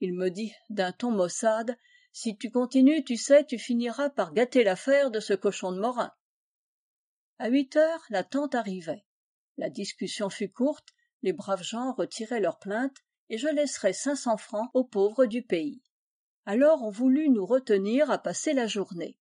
il 0.00 0.14
me 0.14 0.30
dit 0.30 0.52
d'un 0.70 0.92
ton 0.92 1.10
maussade 1.10 1.76
si 2.12 2.36
tu 2.36 2.50
continues 2.50 3.04
tu 3.04 3.16
sais 3.16 3.44
tu 3.44 3.58
finiras 3.58 4.10
par 4.10 4.32
gâter 4.32 4.64
l'affaire 4.64 5.10
de 5.10 5.20
ce 5.20 5.34
cochon 5.34 5.72
de 5.72 5.80
morin 5.80 6.12
a 7.38 7.48
huit 7.48 7.76
heures 7.76 8.04
la 8.08 8.24
tante 8.24 8.54
arrivait. 8.54 9.04
La 9.58 9.68
discussion 9.68 10.30
fut 10.30 10.50
courte 10.50 10.94
les 11.22 11.34
braves 11.34 11.62
gens 11.62 11.92
retiraient 11.92 12.40
leurs 12.40 12.58
plaintes 12.58 12.96
et 13.28 13.36
je 13.36 13.48
laisserais 13.48 13.92
cinq 13.92 14.16
cents 14.16 14.36
francs 14.36 14.70
aux 14.72 14.84
pauvres 14.84 15.26
du 15.26 15.42
pays. 15.42 15.82
Alors 16.46 16.82
on 16.82 16.90
voulut 16.90 17.28
nous 17.28 17.44
retenir 17.44 18.10
à 18.10 18.18
passer 18.18 18.54
la 18.54 18.66
journée. 18.66 19.18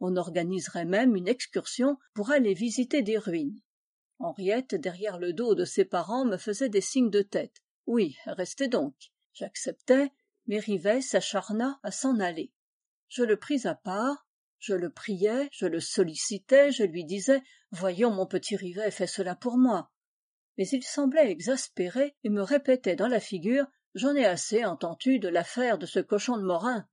On 0.00 0.16
organiserait 0.16 0.86
même 0.86 1.14
une 1.14 1.28
excursion 1.28 1.98
pour 2.14 2.30
aller 2.30 2.54
visiter 2.54 3.02
des 3.02 3.18
ruines. 3.18 3.60
Henriette 4.18 4.74
derrière 4.74 5.18
le 5.18 5.32
dos 5.32 5.54
de 5.54 5.64
ses 5.64 5.84
parents 5.84 6.24
me 6.24 6.38
faisait 6.38 6.68
des 6.68 6.80
signes 6.80 7.10
de 7.10 7.22
tête 7.22 7.62
oui 7.86 8.16
restez 8.26 8.68
donc 8.68 8.94
j'acceptai 9.32 10.12
mais 10.46 10.58
rivet 10.58 11.00
s'acharna 11.00 11.78
à 11.82 11.90
s'en 11.90 12.18
aller. 12.18 12.52
Je 13.08 13.22
le 13.22 13.36
pris 13.36 13.66
à 13.66 13.74
part 13.74 14.26
je 14.58 14.74
le 14.74 14.90
priais 14.90 15.48
je 15.52 15.66
le 15.66 15.80
sollicitais 15.80 16.72
je 16.72 16.84
lui 16.84 17.04
disais 17.04 17.42
voyons 17.70 18.10
mon 18.10 18.26
petit 18.26 18.56
rivet 18.56 18.90
fais 18.90 19.06
cela 19.06 19.34
pour 19.34 19.58
moi 19.58 19.90
mais 20.58 20.68
il 20.68 20.82
semblait 20.82 21.30
exaspéré 21.30 22.14
et 22.24 22.30
me 22.30 22.42
répétait 22.42 22.96
dans 22.96 23.08
la 23.08 23.20
figure 23.20 23.66
j'en 23.94 24.14
ai 24.14 24.24
assez 24.24 24.64
entends-tu 24.64 25.18
de 25.18 25.28
l'affaire 25.28 25.78
de 25.78 25.86
ce 25.86 26.00
cochon 26.00 26.36
de 26.36 26.44
morin 26.44 26.86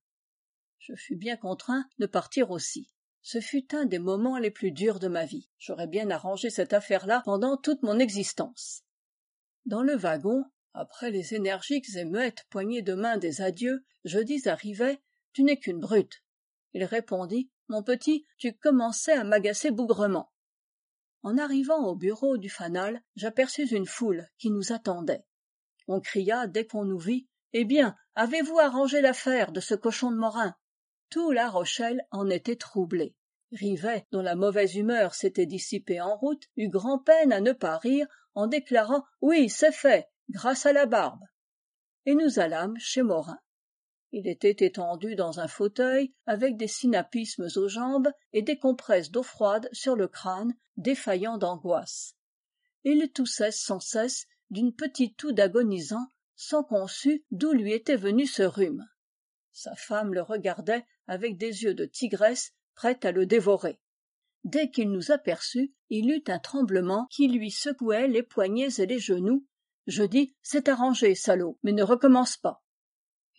je 0.79 0.95
fus 0.95 1.15
bien 1.15 1.35
contraint 1.35 1.85
de 1.99 2.05
partir 2.05 2.51
aussi. 2.51 2.89
Ce 3.21 3.41
fut 3.41 3.75
un 3.75 3.85
des 3.85 3.99
moments 3.99 4.37
les 4.37 4.49
plus 4.49 4.71
durs 4.71 4.99
de 4.99 5.09
ma 5.09 5.25
vie. 5.25 5.49
J'aurais 5.59 5.87
bien 5.87 6.09
arrangé 6.09 6.49
cette 6.49 6.73
affaire-là 6.73 7.21
pendant 7.25 7.57
toute 7.57 7.83
mon 7.83 7.99
existence. 7.99 8.83
Dans 9.65 9.83
le 9.83 9.95
wagon 9.95 10.45
après 10.73 11.11
les 11.11 11.33
énergiques 11.33 11.95
et 11.95 12.05
muettes 12.05 12.45
poignées 12.49 12.81
de 12.81 12.93
main 12.93 13.17
des 13.17 13.41
adieux 13.41 13.83
je 14.05 14.19
dis 14.19 14.47
à 14.47 14.55
rivet 14.55 15.01
tu 15.33 15.43
n'es 15.43 15.57
qu'une 15.57 15.79
brute 15.79 16.23
il 16.73 16.83
répondit 16.83 17.49
mon 17.67 17.83
petit 17.83 18.25
tu 18.37 18.53
commençais 18.53 19.13
à 19.13 19.23
m'agacer 19.23 19.71
bougrement 19.71 20.31
en 21.23 21.37
arrivant 21.37 21.85
au 21.85 21.95
bureau 21.95 22.37
du 22.37 22.49
fanal 22.49 23.01
j'aperçus 23.15 23.67
une 23.73 23.85
foule 23.85 24.27
qui 24.37 24.51
nous 24.51 24.71
attendait. 24.71 25.25
On 25.87 25.99
cria 25.99 26.47
dès 26.47 26.65
qu'on 26.65 26.85
nous 26.85 26.99
vit 26.99 27.27
eh 27.53 27.65
bien 27.65 27.95
avez-vous 28.15 28.59
arrangé 28.59 29.01
l'affaire 29.01 29.51
de 29.51 29.59
ce 29.59 29.75
cochon 29.75 30.11
de 30.11 30.17
morin? 30.17 30.55
Tout 31.09 31.31
la 31.31 31.49
rochelle 31.49 32.05
en 32.11 32.29
était 32.29 32.55
troublé. 32.55 33.15
Rivet 33.51 34.05
dont 34.11 34.21
la 34.21 34.35
mauvaise 34.35 34.75
humeur 34.75 35.15
s'était 35.15 35.47
dissipée 35.47 35.99
en 35.99 36.15
route 36.15 36.43
eut 36.55 36.69
grand'peine 36.69 37.33
à 37.33 37.41
ne 37.41 37.51
pas 37.51 37.77
rire 37.77 38.07
en 38.35 38.47
déclarant 38.47 39.03
oui 39.21 39.49
c'est 39.49 39.71
fait 39.71 40.07
grâce 40.29 40.65
à 40.65 40.73
la 40.73 40.85
barbe. 40.85 41.23
Et 42.05 42.15
nous 42.15 42.39
allâmes 42.39 42.77
chez 42.79 43.01
morin. 43.01 43.39
Il 44.11 44.27
était 44.27 44.65
étendu 44.65 45.15
dans 45.15 45.39
un 45.39 45.47
fauteuil 45.47 46.13
avec 46.25 46.57
des 46.57 46.67
sinapismes 46.67 47.47
aux 47.55 47.67
jambes 47.67 48.09
et 48.33 48.41
des 48.41 48.57
compresses 48.57 49.11
d'eau 49.11 49.23
froide 49.23 49.69
sur 49.71 49.95
le 49.95 50.07
crâne 50.07 50.55
défaillant 50.77 51.37
d'angoisse. 51.37 52.15
Il 52.83 53.11
toussait 53.11 53.51
sans 53.51 53.79
cesse 53.79 54.25
d'une 54.49 54.73
petite 54.73 55.17
toux 55.17 55.31
d'agonisant 55.31 56.07
sans 56.35 56.63
qu'on 56.63 56.87
sût 56.87 57.23
d'où 57.31 57.51
lui 57.51 57.73
était 57.73 57.97
venu 57.97 58.25
ce 58.25 58.43
rhume. 58.43 58.87
Sa 59.51 59.75
femme 59.75 60.13
le 60.13 60.21
regardait 60.21 60.85
avec 61.05 61.37
des 61.37 61.63
yeux 61.63 61.73
de 61.73 61.85
tigresse 61.85 62.53
prête 62.75 63.03
à 63.03 63.11
le 63.11 63.25
dévorer. 63.25 63.79
Dès 64.43 64.71
qu'il 64.71 64.89
nous 64.89 65.11
aperçut 65.11 65.73
il 65.89 66.09
eut 66.09 66.23
un 66.27 66.39
tremblement 66.39 67.07
qui 67.11 67.27
lui 67.27 67.51
secouait 67.51 68.07
les 68.07 68.23
poignets 68.23 68.79
et 68.79 68.85
les 68.85 68.99
genoux 68.99 69.45
je 69.89 70.03
dis 70.03 70.35
c'est 70.41 70.69
arrangé 70.69 71.15
salaud 71.15 71.57
mais 71.63 71.71
ne 71.71 71.83
recommence 71.83 72.37
pas. 72.37 72.63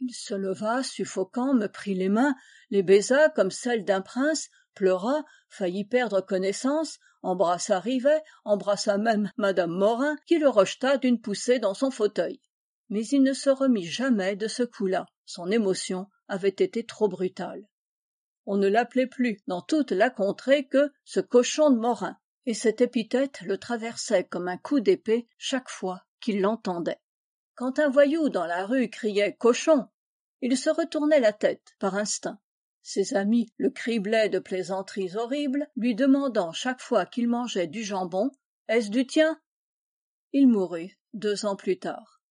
Il 0.00 0.12
se 0.12 0.34
leva 0.34 0.82
suffocant 0.82 1.54
me 1.54 1.66
prit 1.66 1.94
les 1.94 2.08
mains 2.08 2.34
les 2.70 2.82
baisa 2.82 3.28
comme 3.30 3.50
celles 3.50 3.84
d'un 3.84 4.00
prince 4.00 4.48
pleura 4.74 5.24
faillit 5.48 5.84
perdre 5.84 6.20
connaissance 6.20 6.98
embrassa 7.22 7.78
rivet 7.78 8.22
embrassa 8.44 8.98
même 8.98 9.30
mme 9.36 9.70
morin 9.70 10.16
qui 10.26 10.38
le 10.38 10.48
rejeta 10.48 10.96
d'une 10.96 11.20
poussée 11.20 11.58
dans 11.58 11.74
son 11.74 11.90
fauteuil. 11.90 12.40
Mais 12.88 13.06
il 13.06 13.22
ne 13.22 13.32
se 13.32 13.50
remit 13.50 13.84
jamais 13.84 14.36
de 14.36 14.48
ce 14.48 14.64
coup-là. 14.64 15.06
Son 15.26 15.50
émotion 15.50 16.08
avait 16.26 16.48
été 16.48 16.84
trop 16.84 17.08
brutale. 17.08 17.68
On 18.46 18.56
ne 18.56 18.66
l'appelait 18.66 19.06
plus 19.06 19.38
dans 19.46 19.60
toute 19.60 19.92
la 19.92 20.10
contrée 20.10 20.66
que 20.66 20.90
ce 21.04 21.20
cochon 21.20 21.70
de 21.70 21.78
morin. 21.78 22.16
Et 22.46 22.54
cette 22.54 22.80
épithète 22.80 23.42
le 23.42 23.58
traversait 23.58 24.24
comme 24.24 24.48
un 24.48 24.56
coup 24.56 24.80
d'épée 24.80 25.28
chaque 25.38 25.68
fois 25.68 26.04
qu'il 26.20 26.40
l'entendait. 26.40 27.00
Quand 27.54 27.78
un 27.78 27.88
voyou 27.88 28.28
dans 28.28 28.46
la 28.46 28.66
rue 28.66 28.88
criait 28.88 29.34
cochon! 29.34 29.88
il 30.42 30.56
se 30.56 30.70
retournait 30.70 31.20
la 31.20 31.32
tête 31.32 31.74
par 31.78 31.96
instinct. 31.96 32.40
Ses 32.82 33.14
amis 33.14 33.52
le 33.58 33.70
criblaient 33.70 34.30
de 34.30 34.38
plaisanteries 34.38 35.16
horribles 35.16 35.68
lui 35.76 35.94
demandant 35.94 36.52
chaque 36.52 36.80
fois 36.80 37.04
qu'il 37.04 37.28
mangeait 37.28 37.66
du 37.66 37.82
jambon 37.82 38.30
est-ce 38.70 38.88
du 38.88 39.04
tien? 39.04 39.36
Il 40.32 40.46
mourut 40.46 40.96
deux 41.12 41.44
ans 41.44 41.56
plus 41.56 41.80
tard. 41.80 42.22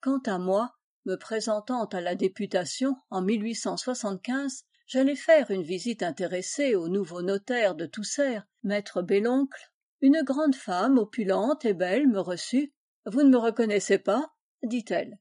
Quant 0.00 0.18
à 0.26 0.36
moi 0.36 0.74
me 1.04 1.14
présentant 1.14 1.84
à 1.84 2.00
la 2.00 2.16
députation 2.16 2.96
en 3.08 3.24
j'allais 4.88 5.14
faire 5.14 5.50
une 5.52 5.62
visite 5.62 6.02
intéressée 6.02 6.74
au 6.74 6.88
nouveau 6.88 7.22
notaire 7.22 7.76
de 7.76 7.86
tousserre 7.86 8.48
maître 8.64 9.00
belloncle. 9.00 9.72
Une 10.00 10.24
grande 10.24 10.56
femme 10.56 10.98
opulente 10.98 11.64
et 11.64 11.72
belle 11.72 12.08
me 12.08 12.18
reçut 12.18 12.74
vous 13.06 13.22
ne 13.22 13.30
me 13.30 13.38
reconnaissez 13.38 13.98
pas? 13.98 14.34
dit-elle. 14.62 15.18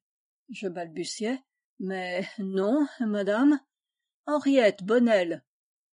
Je 0.49 0.67
balbutiai. 0.67 1.39
Mais 1.79 2.27
non 2.39 2.87
madame. 2.99 3.59
Henriette 4.25 4.83
bonnel. 4.83 5.43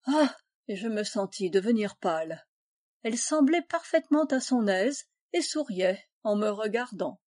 Ah! 0.07 0.37
et 0.69 0.77
je 0.77 0.89
me 0.89 1.03
sentis 1.03 1.51
devenir 1.51 1.97
pâle. 1.97 2.47
Elle 3.03 3.19
semblait 3.19 3.63
parfaitement 3.63 4.25
à 4.25 4.41
son 4.41 4.69
aise 4.69 5.05
et 5.33 5.43
souriait 5.43 6.03
en 6.23 6.37
me 6.37 6.49
regardant. 6.49 7.21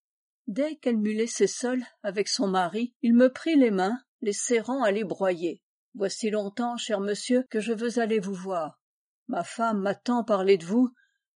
Dès 0.47 0.77
qu'elle 0.77 0.99
m'eut 0.99 1.15
laissé 1.15 1.47
seule 1.47 1.85
avec 2.03 2.29
son 2.29 2.47
mari 2.47 2.95
il 3.03 3.15
me 3.15 3.33
prit 3.33 3.57
les 3.57 3.71
mains 3.71 3.99
les 4.21 4.33
serrant 4.33 4.83
à 4.83 4.91
les 4.91 5.05
broyer. 5.05 5.63
Voici 5.95 6.31
longtemps 6.31 6.77
cher 6.77 7.01
monsieur 7.01 7.45
que 7.51 7.61
je 7.61 7.73
veux 7.73 7.99
aller 7.99 8.21
vous 8.21 8.35
voir. 8.35 8.81
Ma 9.29 9.45
femme 9.45 9.81
m'a 9.81 9.95
tant 9.95 10.25
parlé 10.25 10.59
de 10.59 10.65
vous 10.65 10.95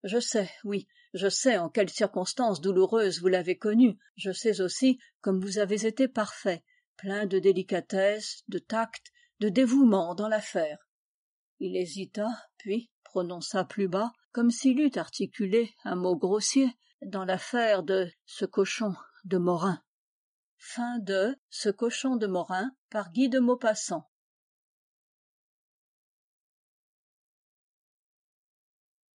je 0.08 0.20
sais 0.20 0.50
oui 0.63 0.88
je 1.13 1.30
sais 1.30 1.58
en 1.58 1.70
quelles 1.70 1.89
circonstances 1.89 2.62
douloureuses 2.62 3.22
vous 3.22 3.28
l'avez 3.28 3.58
connu. 3.58 3.98
Je 4.17 4.32
sais 4.32 4.62
aussi 4.62 5.00
comme 5.22 5.39
vous 5.39 5.58
avez 5.58 5.86
été 5.86 6.08
parfait 6.08 6.63
plein 6.98 7.26
de 7.26 7.39
délicatesse 7.39 8.43
de 8.48 8.60
tact 8.60 9.12
de 9.39 9.50
dévouement 9.50 10.15
dans 10.15 10.28
l'affaire. 10.28 10.78
Il 11.60 11.76
hésita 11.76 12.28
puis 12.58 12.91
prononça 13.04 13.63
plus 13.63 13.88
bas 13.88 14.12
comme 14.32 14.52
s'il 14.52 14.80
eût 14.80 14.91
articulé 14.96 15.74
un 15.84 15.96
mot 15.96 16.15
grossier 16.15 16.70
dans 17.02 17.26
l'affaire 17.26 17.84
de 17.84 18.12
ce 18.26 18.46
cochon 18.46 18.96
de 19.26 19.38
morin 19.38 19.82